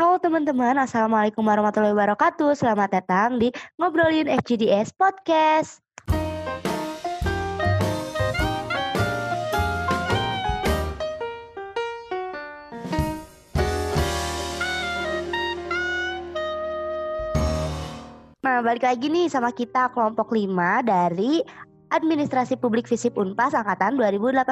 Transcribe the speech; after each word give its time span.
Halo 0.00 0.16
teman-teman, 0.16 0.80
Assalamualaikum 0.80 1.44
warahmatullahi 1.44 1.92
wabarakatuh. 1.92 2.56
Selamat 2.56 2.88
datang 2.88 3.36
di 3.36 3.52
Ngobrolin 3.76 4.32
FGDS 4.32 4.96
Podcast. 4.96 5.84
Nah, 18.40 18.64
balik 18.64 18.88
lagi 18.88 19.12
nih 19.12 19.28
sama 19.28 19.52
kita 19.52 19.92
kelompok 19.92 20.32
5 20.32 20.80
dari 20.80 21.44
Administrasi 21.90 22.54
Publik 22.58 22.86
Visip 22.86 23.18
Unpas 23.18 23.54
angkatan 23.54 23.98
2018. 23.98 24.46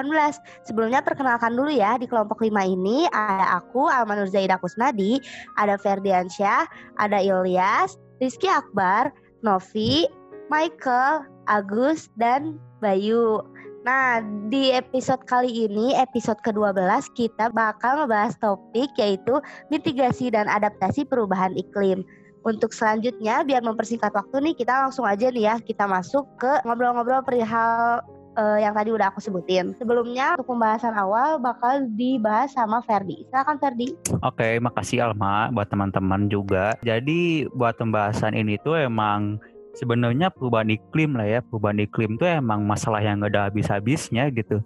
Sebelumnya 0.66 1.02
perkenalkan 1.02 1.55
dulu 1.55 1.70
ya 1.70 1.95
di 1.98 2.11
kelompok 2.11 2.43
5 2.43 2.50
ini 2.66 3.07
ada 3.14 3.62
aku 3.62 3.87
Almanur 3.87 4.27
Zaida 4.27 4.59
Kusnadi, 4.59 5.23
ada 5.55 5.79
Ferdiansyah, 5.79 6.66
ada 6.98 7.19
Ilyas, 7.23 7.95
Rizky 8.19 8.51
Akbar, 8.51 9.15
Novi, 9.46 10.10
Michael, 10.51 11.23
Agus, 11.46 12.10
dan 12.19 12.59
Bayu. 12.82 13.43
Nah, 13.87 14.20
di 14.52 14.74
episode 14.74 15.23
kali 15.24 15.70
ini, 15.70 15.96
episode 15.96 16.37
ke-12, 16.45 17.09
kita 17.15 17.48
bakal 17.55 18.05
ngebahas 18.05 18.34
topik 18.43 18.91
yaitu 18.98 19.38
mitigasi 19.73 20.29
dan 20.29 20.51
adaptasi 20.51 21.07
perubahan 21.07 21.55
iklim. 21.57 22.02
Untuk 22.47 22.70
selanjutnya 22.70 23.42
biar 23.42 23.62
mempersingkat 23.66 24.15
waktu 24.15 24.37
nih 24.41 24.55
kita 24.55 24.87
langsung 24.87 25.05
aja 25.05 25.29
nih 25.29 25.45
ya 25.51 25.56
kita 25.59 25.84
masuk 25.91 26.24
ke 26.38 26.62
ngobrol-ngobrol 26.62 27.23
perihal 27.27 28.02
uh, 28.38 28.59
yang 28.62 28.73
tadi 28.73 28.95
udah 28.95 29.10
aku 29.10 29.19
sebutin. 29.19 29.74
Sebelumnya 29.77 30.38
untuk 30.38 30.55
pembahasan 30.55 30.95
awal 30.95 31.43
bakal 31.43 31.82
dibahas 31.98 32.55
sama 32.55 32.79
Ferdi. 32.87 33.27
Silakan 33.29 33.59
Ferdi. 33.59 33.98
Oke, 34.23 34.62
makasih 34.62 35.10
Alma 35.10 35.51
buat 35.51 35.66
teman-teman 35.69 36.30
juga. 36.30 36.79
Jadi 36.87 37.51
buat 37.52 37.74
pembahasan 37.77 38.38
ini 38.38 38.57
tuh 38.62 38.79
emang 38.79 39.43
sebenarnya 39.74 40.30
perubahan 40.30 40.71
iklim 40.71 41.18
lah 41.18 41.27
ya. 41.27 41.40
Perubahan 41.43 41.82
iklim 41.82 42.15
tuh 42.16 42.30
emang 42.30 42.62
masalah 42.65 43.02
yang 43.02 43.21
gak 43.21 43.34
ada 43.34 43.51
habis-habisnya 43.51 44.30
gitu. 44.30 44.62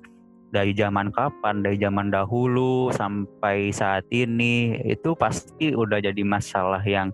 Dari 0.53 0.77
zaman 0.77 1.09
kapan, 1.17 1.65
dari 1.65 1.81
zaman 1.81 2.13
dahulu 2.13 2.93
sampai 2.93 3.73
saat 3.73 4.05
ini 4.13 4.77
itu 4.85 5.17
pasti 5.17 5.73
udah 5.73 5.97
jadi 6.05 6.21
masalah 6.29 6.85
yang 6.85 7.09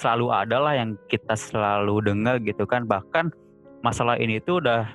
selalu 0.00 0.32
ada 0.32 0.56
lah 0.56 0.72
yang 0.72 0.96
kita 1.12 1.36
selalu 1.36 2.00
dengar 2.00 2.40
gitu 2.40 2.64
kan. 2.64 2.88
Bahkan 2.88 3.28
masalah 3.84 4.16
ini 4.16 4.40
tuh 4.40 4.64
udah 4.64 4.88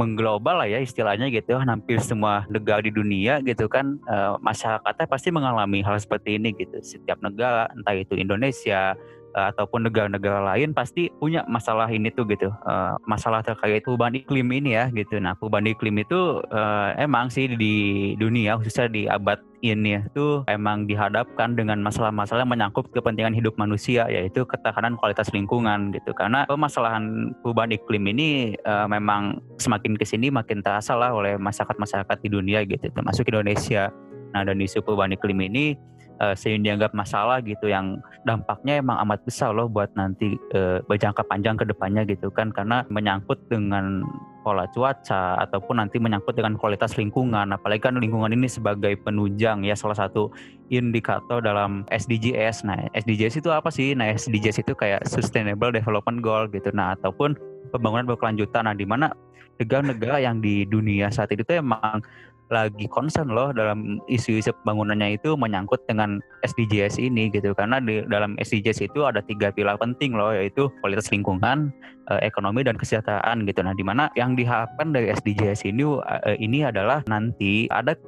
mengglobal 0.00 0.64
lah 0.64 0.68
ya 0.68 0.80
istilahnya 0.80 1.28
gitu. 1.28 1.60
Hampir 1.60 2.00
semua 2.00 2.48
negara 2.48 2.80
di 2.80 2.92
dunia 2.92 3.44
gitu 3.44 3.68
kan 3.68 4.00
e, 4.08 4.16
masyarakatnya 4.40 5.06
pasti 5.08 5.28
mengalami 5.28 5.84
hal 5.84 6.00
seperti 6.00 6.40
ini 6.40 6.56
gitu. 6.56 6.80
Setiap 6.80 7.20
negara 7.20 7.68
entah 7.76 7.96
itu 7.96 8.16
Indonesia 8.16 8.96
uh, 9.36 9.52
ataupun 9.52 9.86
negara-negara 9.86 10.40
lain 10.42 10.72
pasti 10.72 11.12
punya 11.20 11.44
masalah 11.46 11.86
ini 11.92 12.08
tuh 12.08 12.24
gitu. 12.26 12.48
Uh, 12.64 12.96
masalah 13.04 13.44
terkait 13.44 13.84
perubahan 13.84 14.16
iklim 14.16 14.48
ini 14.50 14.74
ya 14.74 14.88
gitu. 14.90 15.20
Nah 15.20 15.36
perubahan 15.36 15.68
iklim 15.68 16.00
itu 16.00 16.40
uh, 16.50 16.96
emang 16.96 17.28
sih 17.28 17.52
di 17.52 18.16
dunia 18.16 18.56
khususnya 18.56 18.88
di 18.88 19.04
abad 19.06 19.38
ini 19.64 19.98
itu 19.98 20.46
emang 20.46 20.84
dihadapkan 20.84 21.56
dengan 21.56 21.80
masalah-masalah 21.80 22.44
yang 22.44 22.52
menyangkut 22.52 22.92
kepentingan 22.92 23.34
hidup 23.34 23.56
manusia 23.56 24.06
yaitu 24.08 24.44
ketahanan 24.48 24.96
kualitas 24.96 25.28
lingkungan 25.36 25.92
gitu. 25.92 26.16
Karena 26.16 26.48
permasalahan 26.48 27.36
perubahan 27.44 27.76
iklim 27.76 28.08
ini 28.16 28.56
uh, 28.64 28.88
memang 28.88 29.44
semakin 29.60 29.94
ke 29.94 30.08
sini 30.08 30.32
makin 30.32 30.64
terasa 30.64 30.96
lah 30.96 31.12
oleh 31.12 31.36
masyarakat-masyarakat 31.36 32.16
di 32.24 32.28
dunia 32.32 32.64
gitu. 32.64 32.88
Termasuk 32.88 33.28
Indonesia. 33.28 33.92
Nah 34.34 34.42
dan 34.44 34.60
isu 34.60 34.84
perubahan 34.84 35.16
iklim 35.16 35.38
ini 35.48 35.78
uh, 36.20 36.34
sehingga 36.34 36.72
dianggap 36.72 36.92
masalah 36.96 37.40
gitu 37.44 37.68
yang 37.68 38.00
dampaknya 38.24 38.80
emang 38.80 38.98
amat 39.06 39.22
besar 39.24 39.52
loh 39.52 39.68
buat 39.68 39.92
nanti 39.94 40.36
uh, 40.56 40.80
berjangka 40.84 41.24
panjang 41.28 41.56
ke 41.56 41.64
depannya 41.68 42.02
gitu 42.08 42.32
kan. 42.32 42.50
Karena 42.52 42.84
menyangkut 42.88 43.38
dengan 43.48 44.04
pola 44.46 44.70
cuaca 44.70 45.42
ataupun 45.42 45.82
nanti 45.82 45.98
menyangkut 45.98 46.38
dengan 46.38 46.54
kualitas 46.54 46.94
lingkungan. 46.94 47.50
Apalagi 47.50 47.82
kan 47.90 47.98
lingkungan 47.98 48.30
ini 48.30 48.46
sebagai 48.46 48.94
penunjang 49.02 49.66
ya 49.66 49.74
salah 49.74 49.98
satu 49.98 50.30
indikator 50.70 51.42
dalam 51.42 51.82
SDGs 51.90 52.62
nah 52.62 52.78
SDGs 52.94 53.42
itu 53.42 53.50
apa 53.50 53.74
sih? 53.74 53.98
Nah 53.98 54.14
SDGs 54.14 54.62
itu 54.62 54.72
kayak 54.78 55.02
Sustainable 55.10 55.74
Development 55.74 56.22
Goal 56.22 56.46
gitu. 56.54 56.70
Nah 56.70 56.94
ataupun 56.94 57.34
pembangunan 57.74 58.06
berkelanjutan. 58.06 58.70
Nah 58.70 58.76
di 58.78 58.86
mana 58.86 59.10
negara-negara 59.58 60.20
yang 60.20 60.38
di 60.38 60.68
dunia 60.68 61.08
saat 61.08 61.32
itu 61.32 61.42
emang 61.48 62.04
lagi 62.48 62.86
concern 62.86 63.34
loh 63.34 63.50
dalam 63.50 63.98
isu-isu 64.06 64.54
pembangunannya 64.62 65.18
itu 65.18 65.34
menyangkut 65.34 65.82
dengan 65.90 66.22
SDGs 66.46 67.02
ini 67.02 67.28
gitu 67.34 67.52
karena 67.58 67.82
di 67.82 68.06
dalam 68.06 68.38
SDGs 68.38 68.86
itu 68.86 69.02
ada 69.02 69.18
tiga 69.22 69.50
pilar 69.50 69.74
penting 69.78 70.14
loh 70.14 70.30
yaitu 70.30 70.70
kualitas 70.78 71.10
lingkungan, 71.10 71.74
eh, 72.10 72.20
ekonomi 72.22 72.62
dan 72.62 72.78
kesejahteraan 72.78 73.42
gitu. 73.46 73.60
Nah, 73.66 73.74
di 73.74 73.82
mana 73.82 74.08
yang 74.14 74.38
diharapkan 74.38 74.94
dari 74.94 75.10
SDGs 75.10 75.66
ini 75.66 75.82
eh, 76.26 76.38
ini 76.38 76.62
adalah 76.62 77.02
nanti 77.10 77.66
ada 77.70 77.98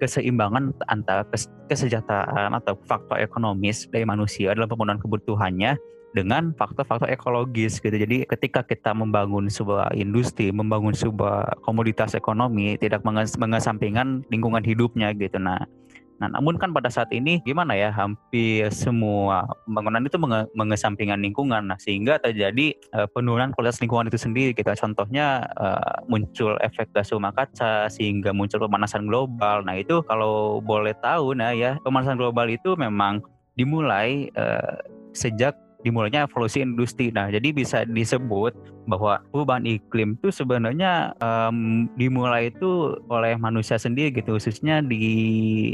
keseimbangan 0.00 0.76
antara 0.92 1.24
kesejahteraan 1.72 2.52
atau 2.52 2.76
faktor 2.84 3.16
ekonomis 3.16 3.88
dari 3.88 4.04
manusia 4.04 4.52
dalam 4.52 4.68
pemenuhan 4.68 5.00
kebutuhannya 5.00 5.95
dengan 6.16 6.56
faktor-faktor 6.56 7.12
ekologis 7.12 7.76
gitu. 7.76 7.92
Jadi 7.92 8.24
ketika 8.24 8.64
kita 8.64 8.96
membangun 8.96 9.52
sebuah 9.52 9.92
industri, 9.92 10.48
membangun 10.48 10.96
sebuah 10.96 11.60
komoditas 11.60 12.16
ekonomi 12.16 12.80
tidak 12.80 13.04
mengesampingkan 13.36 14.24
lingkungan 14.32 14.64
hidupnya 14.64 15.12
gitu. 15.12 15.36
Nah, 15.36 15.68
Nah, 16.16 16.32
namun 16.32 16.56
kan 16.56 16.72
pada 16.72 16.88
saat 16.88 17.12
ini 17.12 17.44
gimana 17.44 17.76
ya, 17.76 17.92
hampir 17.92 18.72
semua 18.72 19.44
pembangunan 19.68 20.00
itu 20.00 20.16
menge 20.16 20.48
mengesampingkan 20.56 21.20
lingkungan, 21.20 21.68
nah 21.68 21.76
sehingga 21.76 22.16
terjadi 22.16 22.72
uh, 22.96 23.04
penurunan 23.12 23.52
kualitas 23.52 23.84
lingkungan 23.84 24.08
itu 24.08 24.16
sendiri. 24.16 24.56
Kita 24.56 24.72
gitu. 24.72 24.88
contohnya 24.88 25.44
uh, 25.60 26.00
muncul 26.08 26.56
efek 26.64 26.88
gas 26.96 27.12
rumah 27.12 27.36
kaca, 27.36 27.92
sehingga 27.92 28.32
muncul 28.32 28.64
pemanasan 28.64 29.04
global. 29.04 29.60
Nah 29.60 29.76
itu 29.76 30.00
kalau 30.08 30.64
boleh 30.64 30.96
tahu, 31.04 31.36
nah 31.36 31.52
ya 31.52 31.76
pemanasan 31.84 32.16
global 32.16 32.48
itu 32.48 32.72
memang 32.80 33.20
dimulai 33.52 34.32
uh, 34.40 34.80
sejak 35.12 35.52
dimulainya 35.86 36.26
evolusi 36.26 36.66
industri. 36.66 37.14
Nah, 37.14 37.30
jadi 37.30 37.54
bisa 37.54 37.86
disebut 37.86 38.58
bahwa 38.90 39.22
perubahan 39.30 39.62
iklim 39.62 40.18
itu 40.18 40.34
sebenarnya 40.34 41.14
um, 41.22 41.86
dimulai 41.94 42.50
itu 42.50 42.98
oleh 43.06 43.38
manusia 43.38 43.78
sendiri 43.78 44.10
gitu, 44.10 44.34
khususnya 44.34 44.82
di 44.82 45.06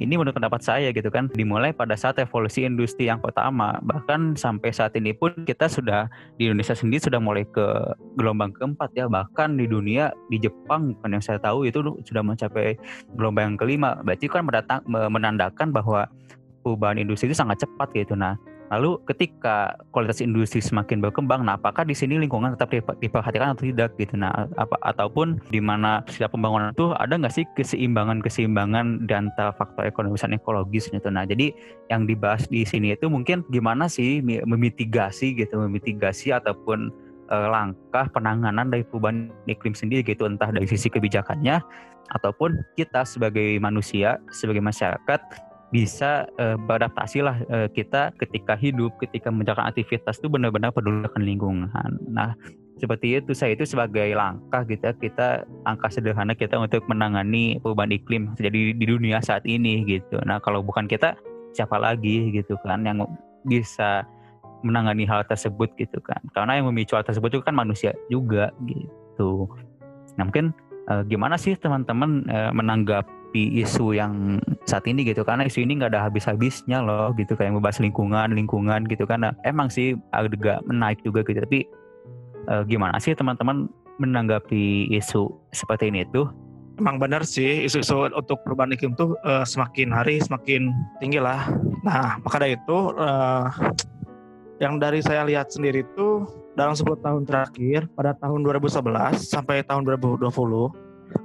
ini 0.05 0.13
menurut 0.13 0.37
pendapat 0.37 0.61
saya 0.61 0.93
gitu 0.93 1.09
kan, 1.09 1.33
dimulai 1.33 1.73
pada 1.73 1.97
saat 1.97 2.21
evolusi 2.21 2.69
industri 2.69 3.09
yang 3.09 3.25
pertama. 3.25 3.81
Bahkan 3.81 4.37
sampai 4.37 4.69
saat 4.77 4.93
ini 5.01 5.17
pun 5.17 5.33
kita 5.49 5.65
sudah 5.73 6.13
di 6.37 6.53
Indonesia 6.53 6.77
sendiri 6.77 7.01
sudah 7.01 7.21
mulai 7.21 7.49
ke 7.49 7.97
gelombang 8.21 8.53
keempat 8.53 8.93
ya, 8.93 9.09
bahkan 9.09 9.57
di 9.57 9.65
dunia 9.65 10.13
di 10.29 10.37
Jepang 10.37 10.93
kan 11.01 11.17
yang 11.17 11.25
saya 11.25 11.41
tahu 11.41 11.65
itu 11.65 11.81
sudah 12.05 12.21
mencapai 12.21 12.77
gelombang 13.17 13.57
yang 13.57 13.59
kelima. 13.61 13.97
Berarti 14.05 14.29
kan 14.29 14.45
menandakan 14.85 15.73
bahwa 15.73 16.05
perubahan 16.63 17.01
industri 17.01 17.33
itu 17.33 17.37
sangat 17.37 17.65
cepat 17.65 17.91
gitu. 17.93 18.15
Nah, 18.15 18.39
Lalu 18.73 19.05
ketika 19.05 19.77
kualitas 19.93 20.25
industri 20.25 20.65
semakin 20.65 21.05
berkembang, 21.05 21.45
nah 21.45 21.61
apakah 21.61 21.85
di 21.85 21.93
sini 21.93 22.17
lingkungan 22.17 22.57
tetap 22.57 22.73
diperhatikan 23.05 23.53
atau 23.53 23.69
tidak 23.69 23.93
gitu? 24.01 24.17
Nah, 24.17 24.49
apa 24.57 24.81
ataupun 24.81 25.45
di 25.53 25.61
mana 25.61 26.01
setiap 26.09 26.33
pembangunan 26.33 26.73
itu 26.73 26.97
ada 26.97 27.21
nggak 27.21 27.37
sih 27.37 27.45
keseimbangan-keseimbangan 27.53 29.05
di 29.05 29.13
antara 29.13 29.53
faktor 29.53 29.85
ekonomi 29.85 30.17
dan 30.17 30.33
ekologis 30.33 30.89
gitu? 30.89 31.05
Nah, 31.13 31.29
jadi 31.29 31.53
yang 31.93 32.09
dibahas 32.09 32.49
di 32.49 32.65
sini 32.65 32.97
itu 32.97 33.13
mungkin 33.13 33.45
gimana 33.53 33.93
sih 33.93 34.25
memitigasi 34.25 35.37
gitu, 35.37 35.61
memitigasi 35.61 36.33
ataupun 36.33 36.89
uh, 37.29 37.49
langkah 37.53 38.09
penanganan 38.09 38.73
dari 38.73 38.89
perubahan 38.89 39.29
iklim 39.53 39.77
sendiri 39.77 40.01
gitu, 40.01 40.25
entah 40.25 40.49
dari 40.49 40.65
sisi 40.65 40.89
kebijakannya 40.89 41.61
ataupun 42.17 42.57
kita 42.81 43.05
sebagai 43.05 43.61
manusia, 43.61 44.17
sebagai 44.33 44.65
masyarakat 44.65 45.52
bisa 45.73 46.29
uh, 46.37 46.61
beradaptasi 46.69 47.25
lah 47.25 47.41
uh, 47.49 47.67
kita 47.73 48.13
ketika 48.21 48.53
hidup, 48.61 48.93
ketika 49.01 49.33
menjalankan 49.33 49.73
aktivitas 49.73 50.21
itu 50.21 50.29
benar-benar 50.29 50.69
peduli 50.69 51.01
dengan 51.09 51.25
lingkungan. 51.25 51.91
Nah, 52.13 52.37
seperti 52.77 53.17
itu 53.17 53.33
saya 53.33 53.57
itu 53.57 53.65
sebagai 53.65 54.13
langkah 54.13 54.69
gitu 54.69 54.85
ya, 54.85 54.93
kita 54.93 55.49
angka 55.65 55.89
sederhana 55.89 56.37
kita 56.37 56.61
untuk 56.61 56.85
menangani 56.93 57.57
perubahan 57.65 57.89
iklim 57.89 58.37
jadi 58.37 58.77
di 58.77 58.85
dunia 58.85 59.25
saat 59.25 59.49
ini 59.49 59.81
gitu. 59.89 60.21
Nah, 60.29 60.45
kalau 60.45 60.61
bukan 60.61 60.85
kita 60.85 61.17
siapa 61.57 61.81
lagi 61.81 62.29
gitu 62.37 62.61
kan 62.61 62.85
yang 62.85 63.09
bisa 63.49 64.05
menangani 64.61 65.09
hal 65.09 65.25
tersebut 65.25 65.73
gitu 65.81 66.05
kan. 66.05 66.21
Karena 66.37 66.61
yang 66.61 66.69
memicu 66.69 67.01
hal 67.01 67.05
tersebut 67.09 67.33
itu 67.33 67.43
kan 67.43 67.57
manusia 67.57 67.97
juga 68.13 68.53
gitu. 68.69 69.49
Nah, 70.21 70.29
mungkin 70.29 70.53
uh, 70.93 71.01
gimana 71.09 71.41
sih 71.41 71.57
teman-teman 71.57 72.29
uh, 72.29 72.53
menanggap 72.53 73.09
isu 73.35 73.97
yang 73.97 74.39
saat 74.69 74.85
ini 74.85 75.03
gitu. 75.03 75.25
Karena 75.25 75.49
isu 75.49 75.65
ini 75.65 75.81
nggak 75.81 75.97
ada 75.97 76.07
habis-habisnya 76.07 76.85
loh 76.85 77.17
gitu. 77.17 77.35
Kayak 77.35 77.57
membahas 77.57 77.81
lingkungan 77.81 78.29
lingkungan 78.37 78.85
gitu. 78.87 79.09
Karena 79.09 79.33
emang 79.49 79.73
sih 79.73 79.97
agak 80.13 80.61
menaik 80.69 81.01
juga 81.03 81.25
gitu. 81.25 81.41
Tapi 81.41 81.65
uh, 82.53 82.63
gimana 82.69 83.01
sih 83.01 83.17
teman-teman 83.17 83.69
menanggapi 84.01 84.93
isu 84.93 85.33
seperti 85.53 85.93
ini 85.93 86.05
tuh? 86.11 86.29
Emang 86.81 86.97
benar 86.97 87.23
sih 87.23 87.69
isu-isu 87.69 88.09
untuk 88.09 88.41
perubahan 88.43 88.73
iklim 88.73 88.97
tuh 88.97 89.15
uh, 89.29 89.45
semakin 89.45 89.93
hari 89.93 90.19
semakin 90.25 90.73
tinggi 91.05 91.21
lah. 91.21 91.45
Nah, 91.85 92.17
maka 92.25 92.41
dari 92.41 92.57
itu 92.57 92.79
uh, 92.97 93.47
yang 94.63 94.81
dari 94.81 95.03
saya 95.05 95.27
lihat 95.27 95.53
sendiri 95.53 95.83
itu 95.85 96.25
dalam 96.55 96.73
10 96.77 96.87
tahun 97.01 97.23
terakhir 97.27 97.89
pada 97.97 98.15
tahun 98.21 98.45
2011 98.45 99.21
sampai 99.21 99.65
tahun 99.65 99.85
2020 99.85 100.31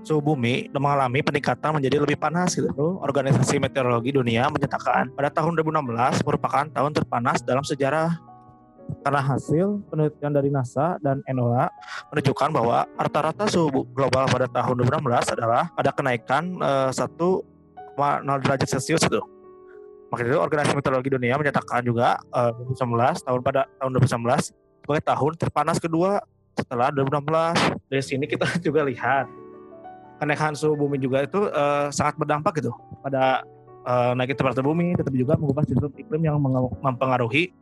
suhu 0.07 0.23
bumi 0.23 0.71
mengalami 0.71 1.19
peningkatan 1.19 1.75
menjadi 1.75 1.99
lebih 1.99 2.15
panas 2.15 2.55
gitu. 2.55 3.03
Organisasi 3.03 3.59
Meteorologi 3.59 4.15
Dunia 4.15 4.47
menyatakan 4.47 5.11
pada 5.11 5.27
tahun 5.27 5.59
2016 5.59 6.23
merupakan 6.23 6.63
tahun 6.71 6.91
terpanas 6.95 7.43
dalam 7.43 7.67
sejarah 7.67 8.15
karena 9.03 9.19
hasil 9.19 9.83
penelitian 9.91 10.31
dari 10.31 10.47
NASA 10.47 10.95
dan 11.03 11.19
NOAA 11.27 11.67
menunjukkan 12.07 12.49
bahwa 12.55 12.87
rata-rata 12.95 13.43
suhu 13.51 13.83
global 13.91 14.31
pada 14.31 14.47
tahun 14.47 14.79
2016 14.87 15.35
adalah 15.35 15.67
ada 15.75 15.91
kenaikan 15.91 16.55
uh, 16.63 16.87
1,0 16.95 17.43
derajat 18.47 18.67
Celcius 18.79 19.03
itu. 19.03 19.19
Maka 20.07 20.23
itu 20.23 20.39
Organisasi 20.39 20.75
Meteorologi 20.79 21.11
Dunia 21.11 21.35
menyatakan 21.35 21.83
juga 21.83 22.15
uh, 22.31 22.55
eh, 22.55 22.79
2019 22.79 23.27
tahun 23.27 23.39
pada 23.43 23.67
tahun 23.75 23.91
2019 23.99 24.55
sebagai 24.87 25.03
tahun 25.03 25.31
terpanas 25.35 25.77
kedua 25.83 26.23
setelah 26.55 26.87
2016. 26.95 27.91
Dari 27.91 28.03
sini 28.03 28.23
kita 28.23 28.47
juga 28.65 28.87
lihat 28.87 29.27
kenaikan 30.17 30.53
suhu 30.57 30.73
bumi 30.77 30.97
juga 30.97 31.25
itu 31.25 31.49
uh, 31.53 31.89
sangat 31.93 32.17
berdampak 32.17 32.59
gitu 32.61 32.73
pada 33.01 33.45
uh, 33.85 34.11
naiknya 34.17 34.37
temperatur 34.37 34.65
bumi, 34.65 34.97
tetapi 34.97 35.17
juga 35.21 35.37
mengubah 35.37 35.63
sistem 35.65 35.93
iklim 35.95 36.21
yang 36.25 36.37
mempengaruhi 36.81 37.53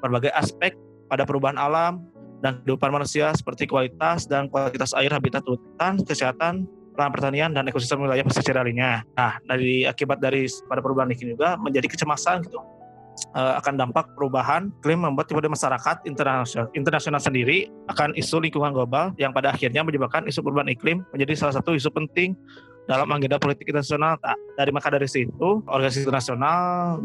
berbagai 0.00 0.30
aspek 0.36 0.76
pada 1.08 1.26
perubahan 1.26 1.56
alam 1.56 2.04
dan 2.42 2.58
kehidupan 2.62 2.90
manusia 2.90 3.30
seperti 3.32 3.70
kualitas 3.70 4.26
dan 4.26 4.50
kualitas 4.50 4.90
air, 4.98 5.14
habitat 5.14 5.46
hutan, 5.46 6.02
kesehatan, 6.02 6.66
peran 6.92 7.10
pertanian 7.14 7.50
dan 7.54 7.64
ekosistem 7.70 8.02
wilayah 8.02 8.26
pesisir 8.26 8.52
lainnya. 8.52 9.06
Nah, 9.14 9.38
dari 9.46 9.86
akibat 9.86 10.18
dari 10.18 10.50
pada 10.66 10.82
perubahan 10.82 11.08
iklim 11.14 11.38
juga 11.38 11.56
menjadi 11.56 11.86
kecemasan 11.88 12.44
gitu 12.44 12.60
uh, 13.34 13.58
akan 13.60 13.80
dampak 13.80 14.08
perubahan 14.16 14.68
iklim 14.82 15.04
membuat 15.04 15.28
tiba 15.28 15.44
masyarakat 15.44 16.04
internasional, 16.08 16.68
internasional 16.76 17.20
sendiri 17.20 17.68
akan 17.92 18.16
isu 18.16 18.42
lingkungan 18.42 18.72
global 18.72 19.12
yang 19.16 19.30
pada 19.30 19.52
akhirnya 19.52 19.84
menyebabkan 19.84 20.26
isu 20.28 20.42
perubahan 20.44 20.70
iklim 20.70 21.04
menjadi 21.12 21.32
salah 21.38 21.54
satu 21.60 21.76
isu 21.76 21.90
penting 21.92 22.36
dalam 22.90 23.06
agenda 23.14 23.38
politik 23.38 23.70
internasional. 23.70 24.18
Nah, 24.18 24.34
dari 24.58 24.70
maka 24.74 24.90
dari 24.90 25.06
situ 25.06 25.62
organisasi 25.70 26.02
internasional 26.06 26.98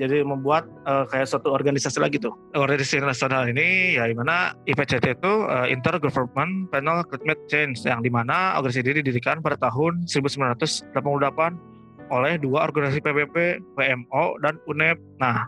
jadi 0.00 0.24
membuat 0.24 0.64
uh, 0.88 1.04
kayak 1.12 1.28
suatu 1.28 1.52
organisasi 1.52 2.00
lagi 2.00 2.16
tuh. 2.16 2.32
Organisasi 2.56 3.04
nasional 3.04 3.44
ini 3.52 4.00
ya 4.00 4.08
di 4.08 4.16
mana 4.16 4.56
IPCC 4.64 5.20
itu 5.20 5.32
uh, 5.44 5.68
Intergovernment 5.68 6.72
Panel 6.72 7.04
Climate 7.04 7.44
Change 7.52 7.84
yang 7.84 8.00
di 8.00 8.08
mana 8.08 8.56
organisasi 8.56 8.80
ini 8.80 9.04
didirikan 9.04 9.44
pada 9.44 9.60
tahun 9.60 10.08
1988 10.08 11.69
oleh 12.10 12.36
dua 12.36 12.66
organisasi 12.66 13.00
PBB, 13.00 13.62
PMO, 13.78 14.36
dan 14.42 14.58
UNEP. 14.66 14.98
Nah, 15.22 15.46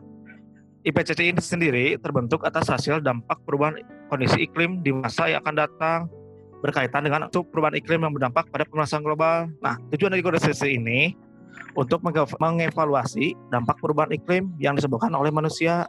IPCC 0.82 1.30
ini 1.30 1.42
sendiri 1.42 1.86
terbentuk 1.98 2.42
atas 2.42 2.70
hasil 2.70 3.02
dampak 3.02 3.38
perubahan 3.46 3.78
kondisi 4.10 4.46
iklim 4.46 4.82
di 4.82 4.90
masa 4.90 5.30
yang 5.30 5.42
akan 5.46 5.56
datang 5.58 5.98
berkaitan 6.62 7.02
dengan 7.02 7.26
perubahan 7.30 7.74
iklim 7.74 8.06
yang 8.06 8.14
berdampak 8.14 8.46
pada 8.50 8.62
pemanasan 8.66 9.02
global. 9.02 9.50
Nah, 9.62 9.78
tujuan 9.94 10.14
dari 10.14 10.22
organisasi 10.22 10.78
ini 10.78 11.14
untuk 11.74 12.02
mengevaluasi 12.38 13.34
dampak 13.50 13.78
perubahan 13.82 14.14
iklim 14.14 14.54
yang 14.62 14.78
disebabkan 14.78 15.10
oleh 15.14 15.34
manusia 15.34 15.86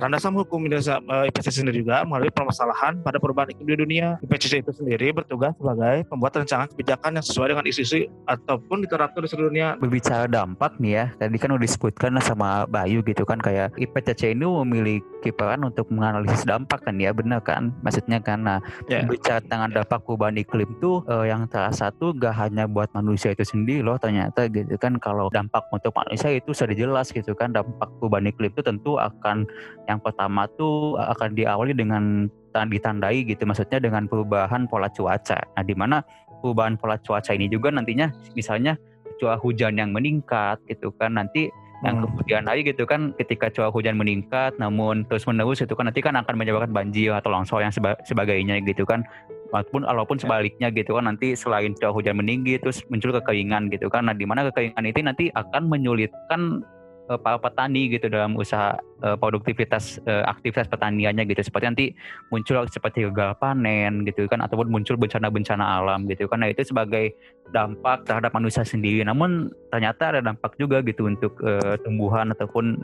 Landasan 0.00 0.34
hukum 0.34 0.64
Indonesia 0.66 0.98
uh, 1.06 1.24
eh, 1.24 1.30
IPCC 1.30 1.62
sendiri 1.62 1.84
juga 1.84 2.02
melalui 2.02 2.32
permasalahan 2.32 2.98
pada 3.04 3.20
perubahan 3.20 3.52
iklim 3.54 3.68
di 3.68 3.76
dunia. 3.78 4.06
IPCC 4.24 4.64
itu 4.64 4.72
sendiri 4.74 5.14
bertugas 5.14 5.54
sebagai 5.56 6.08
pembuat 6.08 6.32
rancangan 6.34 6.66
kebijakan 6.72 7.10
yang 7.20 7.24
sesuai 7.24 7.48
dengan 7.54 7.64
isu-isu 7.68 8.08
ataupun 8.26 8.84
literatur 8.84 9.24
di 9.24 9.28
seluruh 9.30 9.48
dunia. 9.52 9.68
Berbicara 9.78 10.26
dampak 10.26 10.76
nih 10.80 10.92
ya, 10.92 11.04
tadi 11.20 11.36
kan 11.38 11.50
udah 11.54 11.64
disebutkan 11.64 12.16
sama 12.24 12.66
Bayu 12.66 13.04
gitu 13.04 13.22
kan 13.28 13.38
kayak 13.38 13.76
IPCC 13.76 14.34
ini 14.34 14.44
memiliki 14.44 15.30
peran 15.32 15.64
untuk 15.64 15.88
menganalisis 15.92 16.44
dampak 16.44 16.82
kan 16.84 16.96
ya, 16.98 17.14
benar 17.14 17.40
kan? 17.44 17.70
Maksudnya 17.84 18.20
karena 18.20 18.60
yeah. 18.88 19.04
berbicara 19.04 19.40
tentang 19.44 19.70
dampak 19.72 20.00
perubahan 20.04 20.36
iklim 20.40 20.68
itu 20.68 21.04
uh, 21.06 21.24
yang 21.24 21.46
salah 21.48 21.72
satu 21.72 22.12
gak 22.16 22.34
hanya 22.36 22.66
buat 22.66 22.90
manusia 22.96 23.32
itu 23.32 23.44
sendiri 23.46 23.84
loh 23.84 23.96
ternyata 24.00 24.46
gitu 24.50 24.74
kan 24.80 24.96
kalau 24.98 25.28
dampak 25.30 25.62
untuk 25.70 25.92
manusia 25.94 26.34
itu 26.34 26.50
sudah 26.50 26.74
jelas 26.74 27.10
gitu 27.10 27.32
kan 27.36 27.52
dampak 27.54 27.88
perubahan 28.00 28.28
iklim 28.30 28.50
itu 28.50 28.62
tentu 28.64 28.96
akan 28.96 29.46
yang 29.90 30.00
pertama 30.00 30.48
tuh 30.56 30.96
akan 30.96 31.36
diawali 31.36 31.76
dengan 31.76 32.28
ditandai 32.54 33.26
gitu 33.26 33.42
maksudnya 33.50 33.82
dengan 33.82 34.06
perubahan 34.06 34.70
pola 34.70 34.86
cuaca. 34.86 35.42
Nah, 35.58 35.64
di 35.66 35.74
mana 35.74 36.06
perubahan 36.38 36.78
pola 36.78 36.94
cuaca 37.02 37.34
ini 37.34 37.50
juga 37.50 37.74
nantinya 37.74 38.14
misalnya 38.38 38.78
curah 39.18 39.38
hujan 39.38 39.78
yang 39.78 39.90
meningkat 39.90 40.62
gitu 40.70 40.94
kan 40.94 41.18
nanti 41.18 41.50
yang 41.82 42.00
hmm. 42.00 42.06
kemudian 42.06 42.42
hari 42.48 42.64
gitu 42.64 42.86
kan 42.86 43.12
ketika 43.18 43.50
curah 43.52 43.72
hujan 43.72 43.98
meningkat 43.98 44.56
namun 44.56 45.04
terus 45.08 45.26
menerus 45.28 45.60
itu 45.60 45.74
kan 45.76 45.90
nanti 45.90 46.00
kan 46.00 46.16
akan 46.16 46.34
menyebabkan 46.38 46.72
banjir 46.72 47.12
atau 47.12 47.28
longsor 47.32 47.60
yang 47.60 47.74
seba 47.74 47.98
sebagainya 48.06 48.62
gitu 48.64 48.86
kan 48.88 49.04
walaupun 49.52 49.84
walaupun 49.84 50.16
ya. 50.18 50.22
sebaliknya 50.26 50.68
gitu 50.72 50.96
kan 50.96 51.04
nanti 51.10 51.36
selain 51.36 51.76
curah 51.76 51.92
hujan 51.92 52.16
meninggi 52.16 52.56
terus 52.56 52.80
muncul 52.88 53.12
kekeringan 53.12 53.68
gitu 53.68 53.92
kan 53.92 54.08
nah 54.08 54.16
di 54.16 54.24
mana 54.24 54.48
kekeringan 54.48 54.84
itu 54.86 54.98
nanti 55.04 55.24
akan 55.34 55.68
menyulitkan 55.68 56.64
uh, 57.08 57.18
para 57.20 57.36
petani 57.40 57.92
gitu 57.92 58.08
dalam 58.08 58.36
usaha 58.38 58.76
uh, 59.04 59.16
produktivitas 59.18 60.00
uh, 60.08 60.24
aktivitas 60.28 60.68
pertaniannya 60.68 61.24
gitu. 61.28 61.44
Seperti 61.44 61.64
nanti 61.66 61.86
muncul 62.32 62.64
seperti 62.68 63.06
gagal 63.10 63.36
panen 63.40 64.04
gitu 64.08 64.24
kan 64.30 64.40
ataupun 64.44 64.70
muncul 64.70 64.96
bencana-bencana 64.96 65.64
alam 65.64 66.08
gitu 66.08 66.28
kan. 66.30 66.40
Nah 66.44 66.50
itu 66.52 66.64
sebagai 66.64 67.12
dampak 67.52 68.08
terhadap 68.08 68.32
manusia 68.32 68.64
sendiri. 68.64 69.04
Namun 69.04 69.52
ternyata 69.68 70.16
ada 70.16 70.20
dampak 70.24 70.56
juga 70.56 70.80
gitu 70.84 71.08
untuk 71.08 71.36
uh, 71.44 71.76
tumbuhan 71.84 72.32
ataupun 72.32 72.76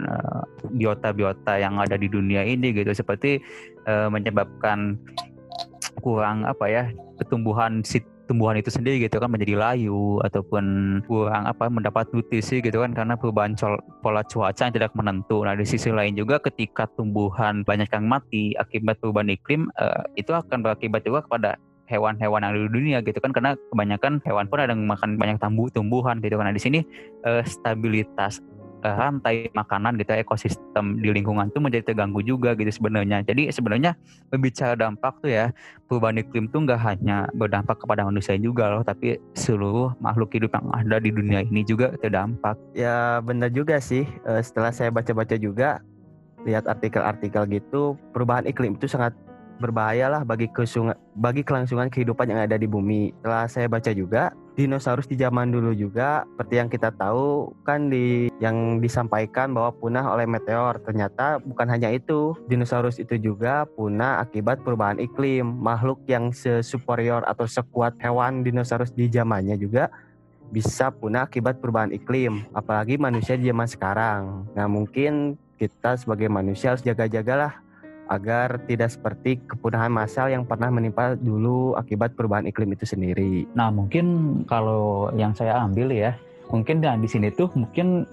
biota-biota 0.76 1.56
uh, 1.56 1.60
yang 1.60 1.80
ada 1.80 1.96
di 1.96 2.08
dunia 2.08 2.44
ini 2.44 2.72
gitu. 2.76 2.92
Seperti 2.92 3.40
uh, 3.88 4.12
menyebabkan 4.12 5.00
kurang 6.00 6.46
apa 6.46 6.70
ya 6.70 6.84
pertumbuhan 7.18 7.82
sit 7.82 8.06
tumbuhan 8.30 8.54
itu 8.54 8.70
sendiri 8.70 9.02
gitu 9.02 9.18
kan 9.18 9.26
menjadi 9.26 9.58
layu 9.58 10.22
ataupun 10.22 10.64
kurang 11.10 11.50
apa 11.50 11.66
mendapat 11.66 12.06
nutrisi 12.14 12.62
gitu 12.62 12.78
kan 12.78 12.94
karena 12.94 13.18
perubahan 13.18 13.58
pola 13.98 14.22
cuaca 14.22 14.70
yang 14.70 14.70
tidak 14.70 14.94
menentu. 14.94 15.42
Nah 15.42 15.58
di 15.58 15.66
sisi 15.66 15.90
lain 15.90 16.14
juga 16.14 16.38
ketika 16.38 16.86
tumbuhan 16.94 17.66
banyak 17.66 17.90
yang 17.90 18.06
mati 18.06 18.54
akibat 18.54 19.02
perubahan 19.02 19.34
iklim 19.34 19.66
uh, 19.82 20.06
itu 20.14 20.30
akan 20.30 20.62
berakibat 20.62 21.02
juga 21.02 21.26
kepada 21.26 21.58
hewan-hewan 21.90 22.46
yang 22.46 22.54
ada 22.54 22.60
di 22.62 22.70
dunia 22.70 22.98
gitu 23.02 23.18
kan 23.18 23.34
karena 23.34 23.58
kebanyakan 23.74 24.22
hewan 24.22 24.46
pun 24.46 24.62
ada 24.62 24.70
yang 24.70 24.86
makan 24.86 25.18
banyak 25.18 25.42
tambu 25.42 25.66
tumbuhan 25.74 26.22
gitu 26.22 26.38
kan. 26.38 26.46
Nah 26.46 26.54
di 26.54 26.62
sini 26.62 26.80
uh, 27.26 27.42
stabilitas 27.42 28.38
uh, 28.82 28.96
rantai 28.96 29.48
makanan 29.52 29.96
gitu 30.00 30.12
ekosistem 30.16 31.00
di 31.00 31.12
lingkungan 31.12 31.48
tuh 31.52 31.62
menjadi 31.62 31.92
terganggu 31.92 32.20
juga 32.24 32.52
gitu 32.56 32.68
sebenarnya. 32.68 33.22
Jadi 33.24 33.52
sebenarnya 33.52 33.96
berbicara 34.28 34.76
dampak 34.76 35.20
tuh 35.24 35.30
ya 35.32 35.52
perubahan 35.88 36.20
iklim 36.20 36.48
tuh 36.48 36.64
nggak 36.64 36.80
hanya 36.80 37.28
berdampak 37.36 37.78
kepada 37.80 38.04
manusia 38.04 38.36
juga 38.40 38.68
loh, 38.72 38.82
tapi 38.84 39.20
seluruh 39.36 39.94
makhluk 40.00 40.32
hidup 40.34 40.52
yang 40.56 40.68
ada 40.72 40.96
di 41.00 41.10
dunia 41.12 41.44
ini 41.44 41.64
juga 41.64 41.92
terdampak. 42.00 42.56
Ya 42.76 43.20
benar 43.24 43.52
juga 43.52 43.78
sih. 43.80 44.04
Uh, 44.24 44.40
setelah 44.40 44.72
saya 44.72 44.88
baca-baca 44.92 45.36
juga 45.36 45.80
lihat 46.48 46.64
artikel-artikel 46.64 47.44
gitu, 47.52 48.00
perubahan 48.16 48.48
iklim 48.48 48.80
itu 48.80 48.88
sangat 48.88 49.12
berbahaya 49.60 50.08
lah 50.08 50.24
bagi 50.24 50.48
kesunga, 50.48 50.96
bagi 51.20 51.44
kelangsungan 51.44 51.92
kehidupan 51.92 52.32
yang 52.32 52.40
ada 52.40 52.56
di 52.56 52.64
bumi. 52.64 53.12
Setelah 53.20 53.44
saya 53.44 53.66
baca 53.68 53.92
juga, 53.92 54.32
dinosaurus 54.60 55.08
di 55.08 55.16
zaman 55.16 55.48
dulu 55.48 55.72
juga 55.72 56.28
seperti 56.36 56.54
yang 56.60 56.68
kita 56.68 56.92
tahu 56.92 57.56
kan 57.64 57.88
di 57.88 58.28
yang 58.36 58.76
disampaikan 58.84 59.56
bahwa 59.56 59.72
punah 59.72 60.04
oleh 60.12 60.28
meteor. 60.28 60.76
Ternyata 60.84 61.40
bukan 61.40 61.66
hanya 61.72 61.88
itu, 61.88 62.36
dinosaurus 62.44 63.00
itu 63.00 63.16
juga 63.16 63.64
punah 63.64 64.20
akibat 64.20 64.60
perubahan 64.60 65.00
iklim. 65.00 65.48
Makhluk 65.48 66.04
yang 66.04 66.36
sesuperior 66.36 67.24
atau 67.24 67.48
sekuat 67.48 67.96
hewan 68.04 68.44
dinosaurus 68.44 68.92
di 68.92 69.08
zamannya 69.08 69.56
juga 69.56 69.88
bisa 70.50 70.90
punah 70.90 71.24
akibat 71.24 71.62
perubahan 71.62 71.94
iklim, 71.94 72.44
apalagi 72.52 72.98
manusia 72.98 73.38
di 73.38 73.48
zaman 73.48 73.70
sekarang. 73.70 74.50
Nah, 74.52 74.66
mungkin 74.66 75.38
kita 75.56 75.94
sebagai 75.94 76.26
manusia 76.26 76.74
harus 76.74 76.82
jaga-jagalah 76.82 77.62
agar 78.10 78.58
tidak 78.66 78.90
seperti 78.90 79.38
kepunahan 79.46 79.94
massal 79.94 80.26
yang 80.26 80.42
pernah 80.42 80.66
menimpa 80.68 81.14
dulu 81.14 81.78
akibat 81.78 82.18
perubahan 82.18 82.50
iklim 82.50 82.74
itu 82.74 82.82
sendiri. 82.82 83.46
Nah, 83.54 83.70
mungkin 83.70 84.42
kalau 84.50 85.14
yang 85.14 85.30
saya 85.30 85.62
ambil 85.62 85.94
ya, 85.94 86.18
mungkin 86.50 86.82
di 86.82 87.08
sini 87.08 87.30
tuh 87.30 87.48
mungkin 87.54 88.04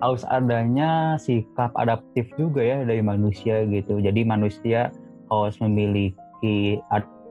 harus 0.00 0.22
adanya 0.30 1.18
sikap 1.20 1.74
adaptif 1.76 2.30
juga 2.38 2.62
ya 2.62 2.86
dari 2.86 3.02
manusia 3.02 3.66
gitu. 3.66 3.98
Jadi 3.98 4.22
manusia 4.22 4.94
harus 5.28 5.58
memiliki 5.58 6.78